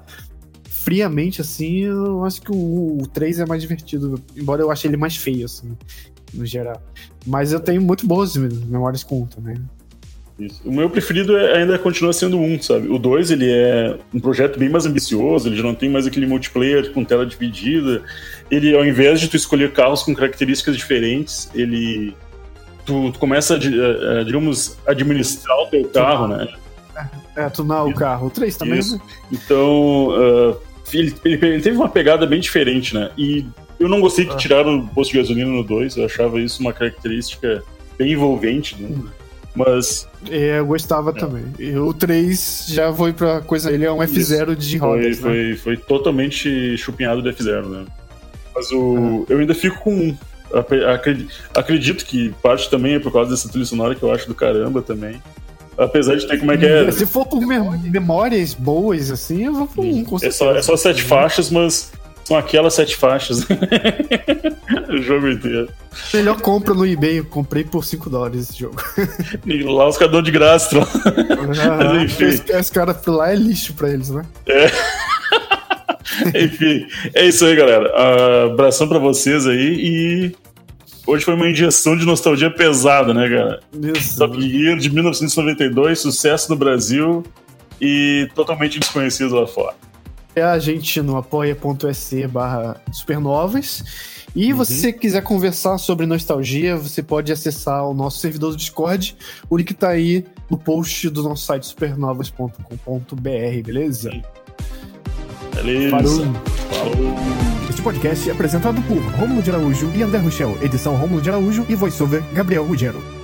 friamente 0.83 1.41
assim, 1.41 1.79
eu 1.79 2.23
acho 2.25 2.41
que 2.41 2.51
o, 2.51 2.99
o 3.01 3.07
3 3.07 3.39
é 3.39 3.45
mais 3.45 3.61
divertido, 3.61 4.21
embora 4.35 4.61
eu 4.61 4.71
ache 4.71 4.87
ele 4.87 4.97
mais 4.97 5.15
feio, 5.15 5.45
assim, 5.45 5.77
no 6.33 6.45
geral. 6.45 6.81
Mas 7.25 7.53
eu 7.53 7.59
tenho 7.59 7.81
muito 7.81 8.05
boas 8.05 8.35
memórias 8.35 9.03
com 9.03 9.23
o 9.23 9.27
também. 9.27 9.57
Isso. 10.39 10.61
O 10.65 10.71
meu 10.71 10.89
preferido 10.89 11.37
é, 11.37 11.57
ainda 11.57 11.77
continua 11.77 12.11
sendo 12.13 12.37
o 12.37 12.41
1, 12.41 12.61
sabe? 12.63 12.87
O 12.89 12.97
2, 12.97 13.31
ele 13.31 13.51
é 13.51 13.97
um 14.13 14.19
projeto 14.19 14.57
bem 14.57 14.69
mais 14.69 14.85
ambicioso, 14.85 15.47
ele 15.47 15.55
já 15.55 15.63
não 15.63 15.75
tem 15.75 15.89
mais 15.89 16.07
aquele 16.07 16.25
multiplayer 16.25 16.91
com 16.91 17.05
tela 17.05 17.25
dividida. 17.25 18.01
Ele, 18.49 18.75
ao 18.75 18.83
invés 18.83 19.19
de 19.19 19.27
tu 19.27 19.37
escolher 19.37 19.71
carros 19.71 20.01
com 20.03 20.15
características 20.15 20.75
diferentes, 20.75 21.49
ele... 21.53 22.15
Tu, 22.83 23.11
tu 23.11 23.19
começa 23.19 23.53
a, 23.53 24.23
digamos, 24.23 24.75
administrar 24.87 25.55
o 25.59 25.67
teu 25.67 25.87
carro, 25.89 26.27
né? 26.27 26.47
É, 27.35 27.47
tunar 27.49 27.83
o 27.83 27.93
carro. 27.93 28.27
O 28.27 28.29
3 28.31 28.57
também, 28.57 28.79
Isso. 28.79 28.95
né? 28.95 29.01
Então, 29.31 30.07
uh, 30.07 30.57
ele, 30.93 31.15
ele- 31.25 31.45
ele 31.45 31.61
teve 31.61 31.75
uma 31.77 31.89
pegada 31.89 32.25
bem 32.25 32.39
diferente, 32.39 32.93
né? 32.93 33.09
E 33.17 33.45
eu 33.79 33.87
não 33.89 33.99
gostei 34.01 34.25
que 34.25 34.33
Ah. 34.33 34.37
tiraram 34.37 34.79
o 34.79 34.87
posto 34.87 35.11
de 35.11 35.17
gasolina 35.17 35.49
no 35.49 35.63
2, 35.63 35.97
eu 35.97 36.05
achava 36.05 36.39
isso 36.39 36.61
uma 36.61 36.71
característica 36.73 37.63
bem 37.97 38.11
envolvente, 38.13 38.75
né? 38.81 38.89
Mas 39.55 40.07
É, 40.29 40.59
eu 40.59 40.65
gostava 40.65 41.11
também. 41.11 41.43
E 41.59 41.75
o 41.75 41.93
3 41.93 42.67
já 42.69 42.93
foi 42.93 43.11
pra 43.11 43.41
coisa. 43.41 43.69
Ele 43.71 43.83
é 43.83 43.91
um 43.91 43.97
F0 44.01 44.55
de 44.55 44.79
foi, 44.79 44.87
rodas. 44.87 45.19
né? 45.19 45.29
foi, 45.29 45.55
foi 45.57 45.77
totalmente 45.77 46.77
chupinhado 46.77 47.21
do 47.21 47.29
F0, 47.29 47.65
né? 47.67 47.85
Mas 48.55 48.71
o, 48.71 49.25
eu 49.29 49.39
ainda 49.39 49.53
fico 49.53 49.79
com 49.81 49.93
um. 49.93 50.17
Acredito 51.53 52.05
que 52.05 52.33
parte 52.41 52.69
também 52.69 52.95
é 52.95 52.99
por 52.99 53.11
causa 53.11 53.31
dessa 53.31 53.49
trilha 53.49 53.65
sonora 53.65 53.95
que 53.95 54.03
eu 54.03 54.11
acho 54.11 54.27
do 54.27 54.35
caramba 54.35 54.81
também. 54.81 55.21
Apesar 55.77 56.15
de 56.15 56.27
ter 56.27 56.39
como 56.39 56.51
é 56.51 56.57
que 56.57 56.65
é. 56.65 56.91
Se 56.91 57.05
for 57.05 57.25
por 57.25 57.41
mem- 57.41 57.79
memórias 57.89 58.53
boas, 58.53 59.09
assim, 59.11 59.45
eu 59.45 59.53
vou 59.53 59.67
por 59.67 59.83
um, 59.85 60.03
com 60.03 60.17
É 60.21 60.29
só, 60.31 60.55
é 60.55 60.61
só 60.61 60.75
sete 60.77 61.01
faixas, 61.01 61.49
mas 61.49 61.91
são 62.23 62.37
aquelas 62.37 62.73
sete 62.73 62.95
faixas. 62.95 63.45
o 64.89 64.97
jogo 65.01 65.29
inteiro. 65.29 65.69
Melhor 66.13 66.39
compra 66.41 66.73
no 66.73 66.85
eBay, 66.85 67.19
eu 67.19 67.25
comprei 67.25 67.63
por 67.63 67.83
5 67.83 68.09
dólares 68.09 68.49
esse 68.49 68.59
jogo. 68.59 68.75
E 69.45 69.63
lá 69.63 69.87
os 69.87 69.97
caras 69.97 70.11
dão 70.13 70.21
de 70.21 70.31
graça. 70.31 70.77
Ah, 70.79 72.03
enfim. 72.03 72.25
esse, 72.25 72.51
esse 72.51 72.71
cara 72.71 72.95
lá 73.07 73.31
é 73.31 73.35
lixo 73.35 73.73
pra 73.73 73.89
eles, 73.89 74.09
né? 74.09 74.23
Enfim, 76.35 76.85
é 77.13 77.25
isso 77.25 77.45
aí, 77.45 77.55
galera. 77.55 77.91
Ah, 77.95 78.45
abração 78.51 78.87
pra 78.87 78.99
vocês 78.99 79.45
aí 79.47 79.57
e 79.57 80.35
hoje 81.11 81.25
foi 81.25 81.33
uma 81.33 81.49
injeção 81.49 81.97
de 81.97 82.05
nostalgia 82.05 82.49
pesada, 82.49 83.13
né, 83.13 83.29
cara? 83.29 83.59
Isso. 83.95 84.17
Top 84.17 84.39
Gear 84.41 84.77
de 84.77 84.89
1992, 84.89 85.99
sucesso 85.99 86.49
no 86.49 86.55
Brasil 86.55 87.23
e 87.79 88.29
totalmente 88.33 88.79
desconhecido 88.79 89.35
lá 89.35 89.45
fora. 89.45 89.75
É 90.35 90.41
a 90.41 90.57
gente 90.57 91.01
no 91.01 91.17
apoia.se 91.17 92.27
barra 92.27 92.81
supernovas. 92.91 93.83
E 94.33 94.53
você 94.53 94.93
quiser 94.93 95.21
conversar 95.21 95.77
sobre 95.77 96.05
nostalgia, 96.05 96.77
você 96.77 97.03
pode 97.03 97.33
acessar 97.33 97.85
o 97.85 97.93
nosso 97.93 98.19
servidor 98.19 98.51
do 98.51 98.57
Discord. 98.57 99.17
O 99.49 99.57
link 99.57 99.73
tá 99.73 99.89
aí 99.89 100.23
no 100.49 100.57
post 100.57 101.09
do 101.09 101.21
nosso 101.21 101.45
site 101.45 101.65
supernovas.com.br, 101.65 103.61
beleza? 103.65 104.09
Beleza. 105.53 105.89
Falou! 105.89 106.33
Falou. 106.71 107.50
Este 107.81 107.85
podcast 107.85 108.29
é 108.29 108.33
apresentado 108.33 108.79
por 108.83 109.01
Rômulo 109.19 109.41
de 109.41 109.49
Araújo 109.49 109.91
e 109.95 110.03
André 110.03 110.19
Rochel, 110.19 110.55
edição 110.61 110.95
Rômulo 110.95 111.19
de 111.19 111.29
Araújo 111.31 111.65
e 111.67 111.73
voiceover 111.73 112.21
Gabriel 112.31 112.63
Ruggiero. 112.63 113.20